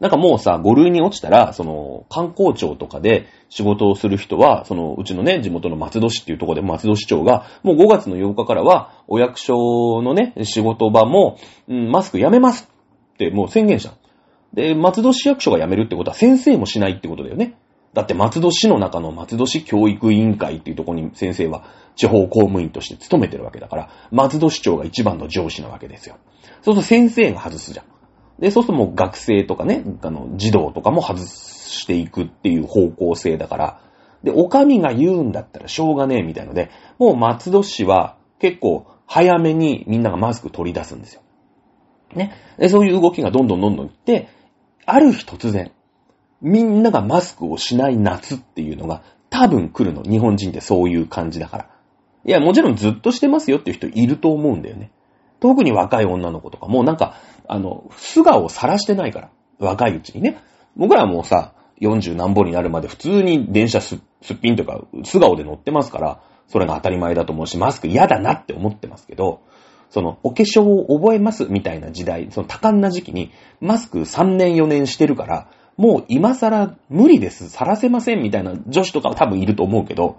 [0.00, 11.38] なんかもうさ、5類に落ちたら、その、観光庁とかで仕事をする人は、その、うちのね、地元の松戸市っていうとこで松戸市長が、もう5月の8日からは、お役所のね、仕事場も、
[11.68, 12.68] うん、マスクやめます
[13.14, 13.94] ってもう宣言した。
[14.52, 17.56] で、松戸市役所が辞めるってことは先生もしないってことだよね。
[17.92, 21.64] だって松戸市の中の松戸市教育委員会っていうとこに先生は
[21.94, 26.16] 地方公務員として勤めてるわけだから、松戸市長が一番の上司なわけですよ。
[26.62, 27.86] そうすると先生が外すじゃん。
[28.38, 33.80] で、そうするともう学生とかね、あの、児童とかも外していくっていう方向性だから、
[34.22, 41.22] で、お上が言うんだったらしょうがねえみたいので、もう松戸市は結構早めにみんながマスク取り出すんですよ。
[42.14, 42.32] ね。
[42.58, 44.28] で、そういう動きがどんどんどんどんいって、
[44.86, 45.72] ある日突然、
[46.40, 50.02] みんながマスクをしない夏っていうのが多分来るの。
[50.02, 51.70] 日本人ってそういう感じだから。
[52.26, 54.90] いや、もちろんずっとしてますよっていう人いると思うんだよね。
[55.40, 57.16] 特に若い女の子とかもなんか、
[57.48, 59.30] あの、素顔を晒してないから。
[59.58, 60.38] 若いうちにね。
[60.76, 64.00] 僕らはもうさ、40何本になるまで普通に電車すっ
[64.40, 69.40] ぴんとか素顔で乗ってますから、それが当たり前だと思うし、マスク嫌だなって思ってますけど、
[69.90, 73.30] その、お化粧を覚えますみたいな時代、その多感な時期に、
[73.60, 80.18] マスク3年4年してるから、もう今更無理です、晒せませんみたいな女子とかは多分いると思うけど、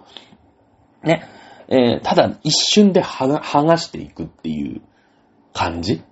[1.03, 1.23] ね、
[1.67, 4.81] えー、ただ一瞬で剥がしていくっていう
[5.53, 6.03] 感じ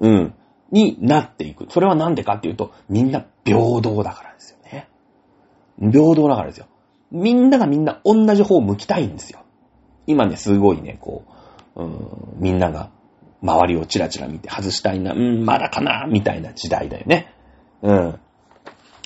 [0.00, 0.34] うん。
[0.72, 1.66] になっていく。
[1.70, 4.88] それはなんでかっていうと、みんな平等だからですよね。
[5.78, 6.66] 平等だからですよ。
[7.12, 9.40] みんながみんな同じ方を向きたいんですよ。
[10.06, 11.24] 今ね、すごいね、こ
[11.76, 12.08] う、うん、
[12.38, 12.90] みんなが
[13.42, 17.32] 周りをチラチラ見て外したいな、うん、まだかな、みたいな時代だよね。
[17.82, 18.18] うん。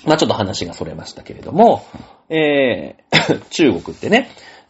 [0.05, 1.83] まあちょっと話がそれましたけれども、
[2.29, 4.29] えー、 中国ってね、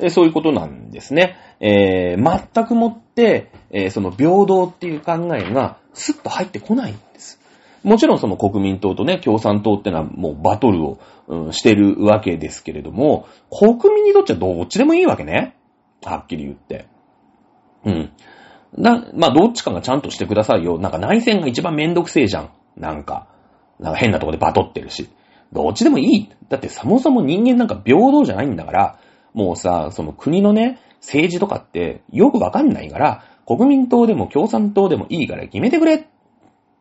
[0.10, 1.38] そういうことなんですね。
[1.60, 7.40] えー、全くもって、えー、その平等っていう考えがスッと入ってこないんです。
[7.84, 15.56] もちろんその国民党とね、共産党ってのはもうバトルを、うん、してるわけですけれども、国民にとっちゃどっちでもいいわけね。
[16.04, 16.88] はっきり言って。
[17.86, 18.12] うん。
[18.78, 20.78] な、まあ、どっちかがちゃんとしてくださいよ。
[20.78, 22.52] なんか内戦が一番めんどくせえじゃん。
[22.76, 23.28] なんか。
[23.80, 25.10] なんか変なとこでバトってるし。
[25.52, 26.30] どっちでもいい。
[26.50, 29.00] だってそもそも人間なんか平等じゃないんだから、
[29.34, 36.04] もうさ、その国のね、政治とかってよくわかんないから、国民党でも共産党でもいいから決めてくれっ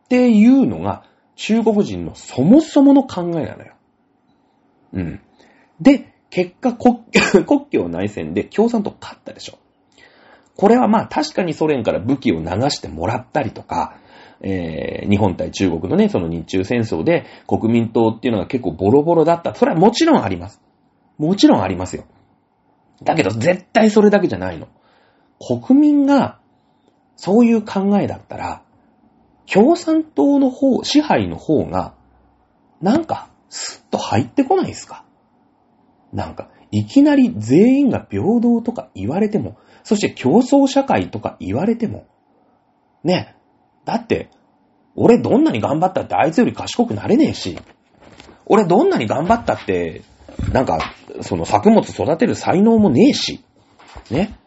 [0.09, 1.03] ていうのが
[1.37, 3.73] 中国人のそもそもの考えなのよ。
[4.93, 5.21] うん。
[5.79, 6.97] で、結果国、
[7.45, 9.57] 国境内戦で共産党勝ったでしょ。
[10.57, 13.97] これはまあ確かにソ連から武器を流してもらったりとか、
[14.41, 19.55] えー、日本対中国のね、その日中戦争で国民党っていうのが結構ボロボロだった。
[19.55, 20.61] それはもちろんあります。
[21.17, 22.03] もちろんありますよ。
[23.03, 24.67] だけど絶対それだけじゃないの。
[25.39, 26.39] 国民が
[27.17, 28.61] そういう考えだったら、
[29.51, 31.93] 共産党の方、支配の方が、
[32.81, 35.03] なんか、スッと入ってこないですか？
[36.13, 42.05] なんか、いきなり全員が平等とか言われても、そして競争社会とか言われても、
[43.03, 43.35] ね、
[43.85, 44.29] だって、
[44.95, 47.57] 俺どんなに頑張ったってあいつより賢くなれねえし、
[48.45, 50.01] 俺どんなに頑張ったって、
[50.51, 53.43] なんか、その作物育てる才能もねえし、
[54.11, 54.37] ね。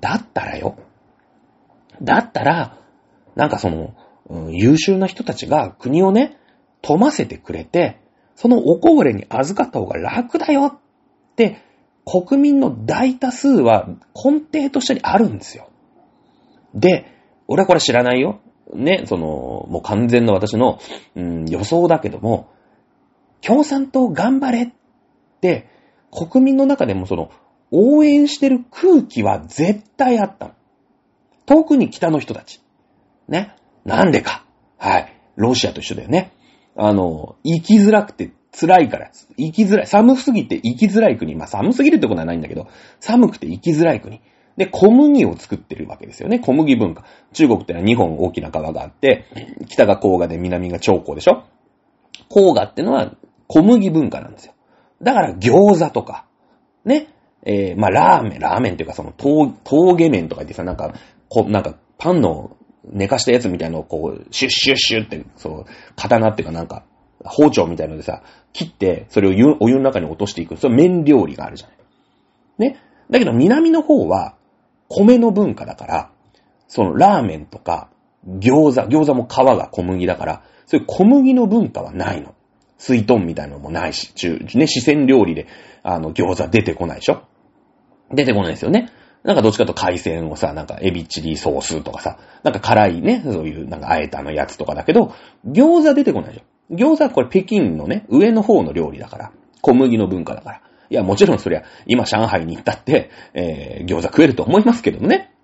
[0.00, 0.76] だったらよ。
[2.02, 2.78] だったら、
[3.34, 3.94] なんかその、
[4.28, 6.38] うん、優秀な人たちが国をね、
[6.82, 8.00] 富ませてくれて、
[8.36, 10.78] そのおこぼれに預かった方が楽だよっ
[11.36, 11.62] て、
[12.04, 15.68] 国民の大多数は根底としてあるんですよ。
[16.74, 17.12] で、
[17.46, 18.40] 俺はこれ知らないよ。
[18.74, 19.26] ね、その、
[19.68, 20.78] もう完全な私の、
[21.16, 22.50] うん、予想だけども、
[23.40, 24.68] 共産党頑張れっ
[25.40, 25.68] て、
[26.10, 27.30] 国民の中でもその、
[27.70, 30.54] 応援してる空気は絶対あった。
[31.48, 32.60] 特に北の人たち。
[33.26, 33.56] ね。
[33.86, 34.44] なんでか。
[34.76, 35.14] はい。
[35.36, 36.32] ロシアと一緒だよね。
[36.76, 39.10] あの、生きづらくて辛いから。
[39.38, 39.86] 生きづらい。
[39.86, 41.34] 寒すぎて生きづらい国。
[41.34, 42.68] まあ寒すぎるってことはないんだけど、
[43.00, 44.20] 寒くて生きづらい国。
[44.58, 46.38] で、小麦を作ってるわけですよね。
[46.38, 47.04] 小麦文化。
[47.32, 49.24] 中国ってのは2本大きな川があって、
[49.68, 51.44] 北が黄河で南が長江でしょ
[52.28, 53.14] 黄河ってのは
[53.46, 54.52] 小麦文化なんですよ。
[55.00, 56.26] だから餃子とか、
[56.84, 57.08] ね。
[57.44, 60.92] えー、まあラーメン、ラーメンっていうかその峠麺とか言ってさ、なんか、
[61.28, 65.64] こうなんかパンの寝かしたやつみたいのをこう、シュッシュッシュッって、そう、
[65.96, 66.84] 刀っていうかなんか、
[67.24, 68.22] 包丁みたいのでさ、
[68.52, 70.56] 切って、それをお湯の中に落としていく。
[70.56, 72.70] それ麺料理があるじゃない。
[72.70, 72.80] ね。
[73.10, 74.36] だけど南の方は、
[74.88, 76.10] 米の文化だから、
[76.66, 77.90] そのラーメンとか、
[78.26, 82.34] 餃子、餃子も皮が小麦だから、そういう小麦の文化はないの。
[82.78, 85.46] 水豚みたいなのもないし、中、ね、四川料理で、
[85.82, 87.22] あの、餃子出てこないでしょ？
[88.12, 88.90] 出てこないですよね。
[89.24, 95.12] なんかどっちかと海鮮をさ、なんかエビチリソースとかさ、なんか辛いね、そういうなんかあえたのやつとかだけど、
[95.46, 96.74] 餃子出てこないでしょ。
[96.74, 99.32] 餃子はこれ北京のね、上の方の料理だから。
[99.60, 100.60] 小麦の文化だから。
[100.90, 105.34] いや、もちろんそりゃ、今上海に行ったって、えー、餃子食えると思いますけどもね。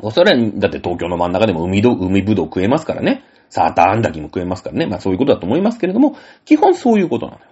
[0.00, 3.24] おそれは、だって東京の真ん中でも海ど、海ぶどう食えますからね。
[3.50, 4.86] サーターアンダギも食えますからね。
[4.86, 7.44] まあそういうことだと思いますけれども、基本そういうことなのよ。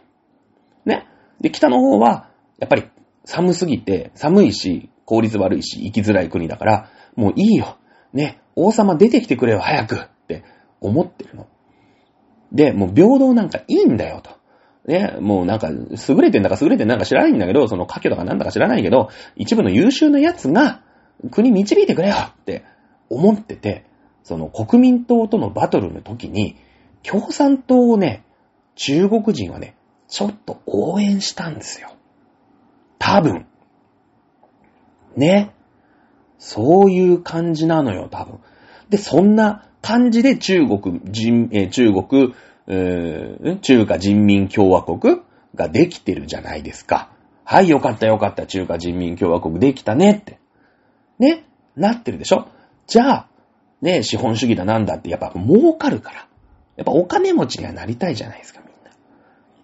[0.84, 1.06] ね。
[1.40, 2.28] で、北の方は、
[2.58, 2.84] やっぱり
[3.24, 7.78] 寒すぎて、寒いし、効率悪いし、生きづらい国だから、もういいよ。
[8.12, 10.44] ね、王様出てきてくれよ、早くって
[10.80, 11.46] 思ってるの。
[12.52, 14.30] で、もう平等なんかいいんだよ、と。
[14.86, 20.82] ね、もうなんか、優れてんだか優れてんだか知らないんだけど、その家居とかなんだか知らないけど、一部の優秀な奴が、
[21.30, 22.64] 国導いてくれよって
[23.08, 23.84] 思ってて、
[24.22, 26.56] その国民党とのバトルの時に、
[27.02, 28.24] 共産党をね、
[28.74, 29.76] 中国人はね、
[30.08, 31.90] ちょっと応援したんですよ。
[32.98, 33.46] 多分。
[35.16, 35.52] ね。
[36.38, 38.38] そういう感じなのよ、多分。
[38.90, 42.34] で、そんな感じで中国人、え、中国、
[42.66, 45.22] えー、中華人民共和国
[45.54, 47.10] ができてるじゃないですか。
[47.44, 50.38] はい、よかったよかった、中華人民共和国できたねって。
[51.18, 51.44] ね、
[51.76, 52.48] なってるでしょ？
[52.86, 53.28] じゃあ、
[53.80, 56.26] ね、資本主義だなんだってやっぱ儲かるから。
[56.76, 58.60] やっぱお金持ちにはなりたいじゃないですか、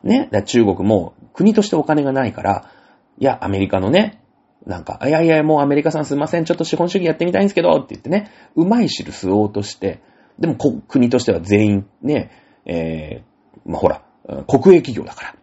[0.02, 0.30] みんな。
[0.30, 2.70] ね、中国も国としてお金がないから、
[3.18, 4.21] いや、アメリカのね、
[4.66, 10.00] なんか、いやいや、もうアメリカさんすいません、ちょっと資本主義やってみたいんですけど、って言ってね、うまい汁吸おうとして、
[10.38, 12.30] でも国としては全員ね、
[12.64, 14.02] えー、まあ、ほら、
[14.46, 15.34] 国営企業だから。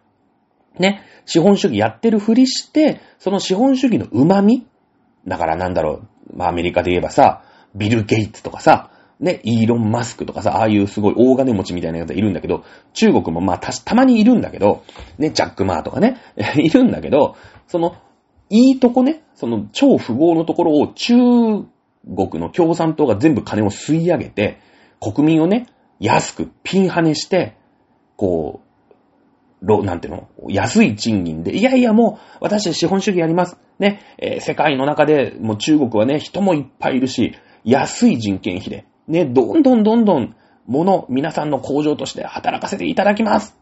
[0.78, 4.66] ね、資本主義やってるふりして、その資本主義の旨味
[5.26, 6.02] だからなんだろ
[6.32, 7.42] う、まあ、アメリカで言えばさ、
[7.74, 8.90] ビル・ゲイツとかさ、
[9.20, 12.64] ね、イーロン・マスクとかさ、ああいうすごい大金持ちみたいなやついるんだけど、
[12.94, 14.82] 中国もまあた、たまにいるんだけど、
[15.18, 16.16] ね、ジャック・マーとかね、
[16.56, 17.96] いるんだけど、その、
[18.50, 21.68] いいとこね、その超富豪のところを中国
[22.34, 24.58] の共産党が全部金を吸い上げて、
[25.00, 25.66] 国民をね、
[25.98, 27.56] 安くピンハネして、
[28.16, 30.28] こう、ろ、なんていうの？
[30.48, 33.58] 安い賃金で、いやいやもう、私資本主義やります。
[33.78, 37.34] ね、えー、世界の中で、もう中国はね、人もいっぱいいるし、
[37.64, 40.34] 安い人件費で、ね、どんどんどんどん、
[40.66, 43.56] 物、皆さんの工場として働かせていただきます。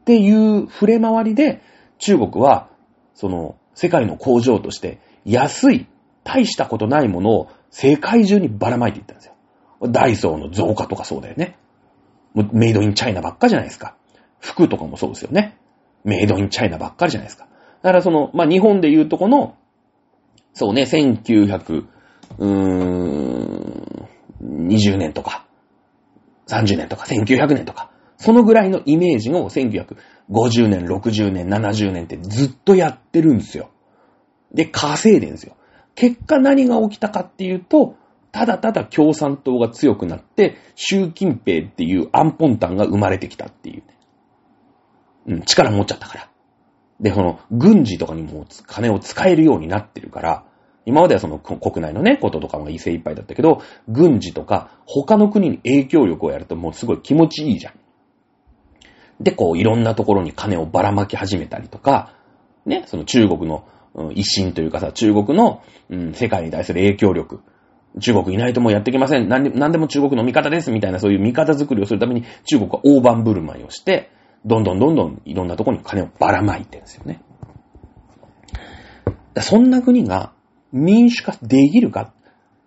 [0.00, 1.60] っていう触れ回りで、
[1.98, 2.68] 中国は、
[3.14, 5.86] その、世界の工場として、安い、
[6.22, 9.34] 大したことないものを世界中にばらまいていったんですよ。
[9.88, 11.58] ダイソーの増加とかそうだよね。
[12.34, 13.96] メイドインチャイナばっかじゃないですか。
[14.40, 15.56] 服とかもそうですよね。
[16.04, 17.46] メイドインチャイナばっかりじゃないですか。
[17.82, 19.56] だからその、まあ、日本で言うとこの、
[20.52, 21.86] そうね、1900、
[22.38, 24.08] うーん、
[24.40, 25.46] 20年とか、
[26.48, 29.50] 30年とか、1900年とか、そのぐらいのイメージを
[30.30, 33.70] 50年、60年、70年ってずっとやってるんですよ。
[34.52, 35.56] で、稼いでるんですよ。
[35.94, 37.96] 結果何が起きたかっていうと、
[38.32, 43.82] ただただ共産党が強くなって、習近平っていうアンポンタンが生まれてきたっていう、
[45.26, 46.28] うん、力持っちゃったから。
[47.00, 50.44] で、その、軍事とかにも金を使えるようになってるから、
[50.86, 57.74] 今まではその国内のね、こととかも精一杯だったけど、軍事とか他の国に影響力をやるともうすごい気持ちいいじゃん。
[59.20, 62.12] で、こういろんなところに金をばらまき始めたりとか、
[62.66, 67.40] ね、その中国の、うん、一心というかさ、中国の、うん、世界に対する影響力。
[68.00, 69.28] 中国いないともうやってきません。
[69.28, 74.10] 何で何でも中国の味方ですみたいなそういう味方作りをするために中国は大盤振る舞いをして、
[74.44, 77.22] どんどんどんどんいろんなところに金をばらまいてるんですよね。
[79.40, 80.32] そんな国が
[80.72, 82.12] 民主化できるか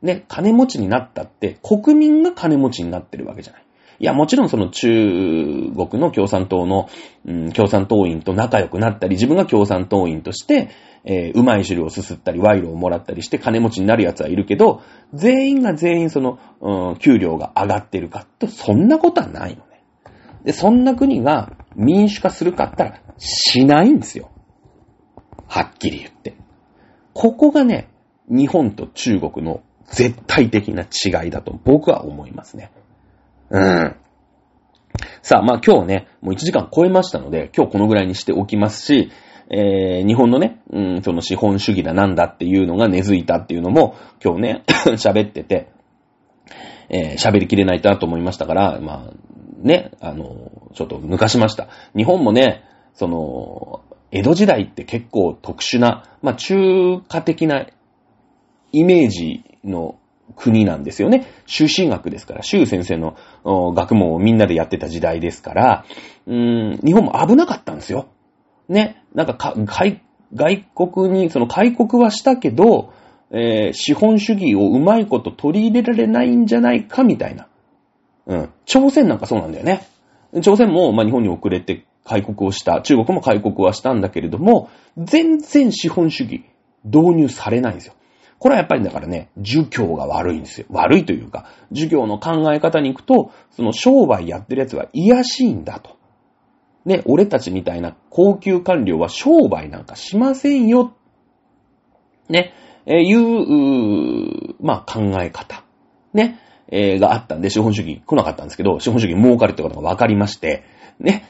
[0.01, 3.66] ね、金持ちになったって国民が金持ちになってるわけじゃない。
[3.99, 6.89] いや、もちろんその中国の共産党の、
[7.25, 10.69] うん、共産党員と仲良くなったり、自分が共産党員として、
[11.03, 14.81] えー、うまい汁をすすったり、賄賂をもらったりして金持ちになる奴はいるけど、
[15.13, 19.83] 全員が全員その、うん、給料が上がってるかと、そんなことはないのね。
[20.43, 24.29] で、そんな国が民主化するかったら、しないんですよ。
[25.47, 26.35] はっきり言って。
[27.13, 27.89] ここがね、
[28.29, 32.71] 日本と中国の絶対的な違いだと僕は思いますね。
[33.49, 33.95] うん。
[35.21, 39.11] さあ、まあ今日ね、もう1時間超えましたので、今日このぐらいにしておきますし、
[39.49, 44.63] えー、日本のね、うん、その資本主義だなんだっていうのが根付いたっていうのも、今日ね、
[44.97, 45.69] 喋ってて、
[46.89, 49.13] えー、喋りきれないなと思いましたから、まあ、
[49.61, 51.69] ね、あの、ちょっと抜かしました。
[51.95, 53.81] 日本もね、その、
[54.11, 56.55] 江戸時代って結構特殊な、まあ中
[57.07, 57.67] 華的な
[58.71, 59.97] イメージの
[60.35, 61.25] 国なんですよね。
[61.45, 63.15] 修士学ですから、修先生の
[63.45, 65.85] 学問をみんなでやってた時代ですから、
[66.25, 68.07] うーん、日本も危なかったんですよ。
[68.69, 69.03] ね。
[69.13, 70.01] なんかか外、
[70.33, 72.93] 外国に、その開国はしたけど、
[73.31, 77.47] えー、資本主義をうまいこと取り入れられないんじゃないかみたいな。
[78.27, 78.49] うん。
[78.65, 79.87] 朝鮮なんかそうなんだよね。
[80.41, 82.81] 朝鮮も、まあ、日本に遅れて開国をした。
[82.81, 86.45] 中国も開国はしたんだけれども、全然資本主義
[86.83, 87.93] 導入されないんですよ。
[88.39, 90.67] これはやっぱりだからね、儒教が悪いんですよ。
[90.69, 95.97] 悪いというか、儒教の考え方に行くと、その商売やってるやつは癒しいんだと。
[96.85, 100.93] ね、俺たちみたいな高級官僚は商売なんかしませんよ。
[102.29, 102.53] ね、
[102.85, 105.63] えー、いう、うまあ考え方。
[106.13, 110.63] ね、えー、があったんで、資本主義来なかったんですけど、資本主義儲かるってことが分かりまして、
[110.99, 111.29] ね、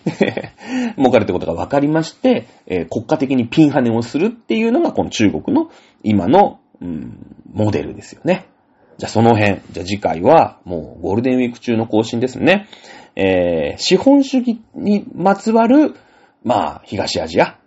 [0.97, 5.69] 儲かるってことが分かりまして、えー、国家的にピンハネをするっていうのが、この中国の
[6.03, 8.47] 今のうん、モデルですよね。
[8.97, 12.67] じゃあその辺、じゃあ次回はもうゴールデンウィーク中の更新ですね。
[13.15, 15.95] えー、資本主義にまつわる、
[16.43, 17.57] まあ、東アジア、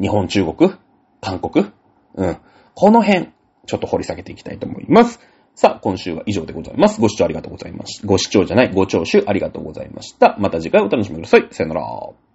[0.00, 0.72] 日本、中国、
[1.20, 1.66] 韓国、
[2.14, 2.38] うん。
[2.74, 3.30] この辺、
[3.66, 5.20] ちょっと掘り下げていきたいと思います。
[5.54, 7.00] さあ、今週は以上でございます。
[7.00, 8.06] ご視聴ありがとうございました。
[8.06, 10.36] ご視聴じゃない、ご聴取ありがとうございました。
[10.38, 11.48] また次回お楽しみください。
[11.50, 12.29] さよなら。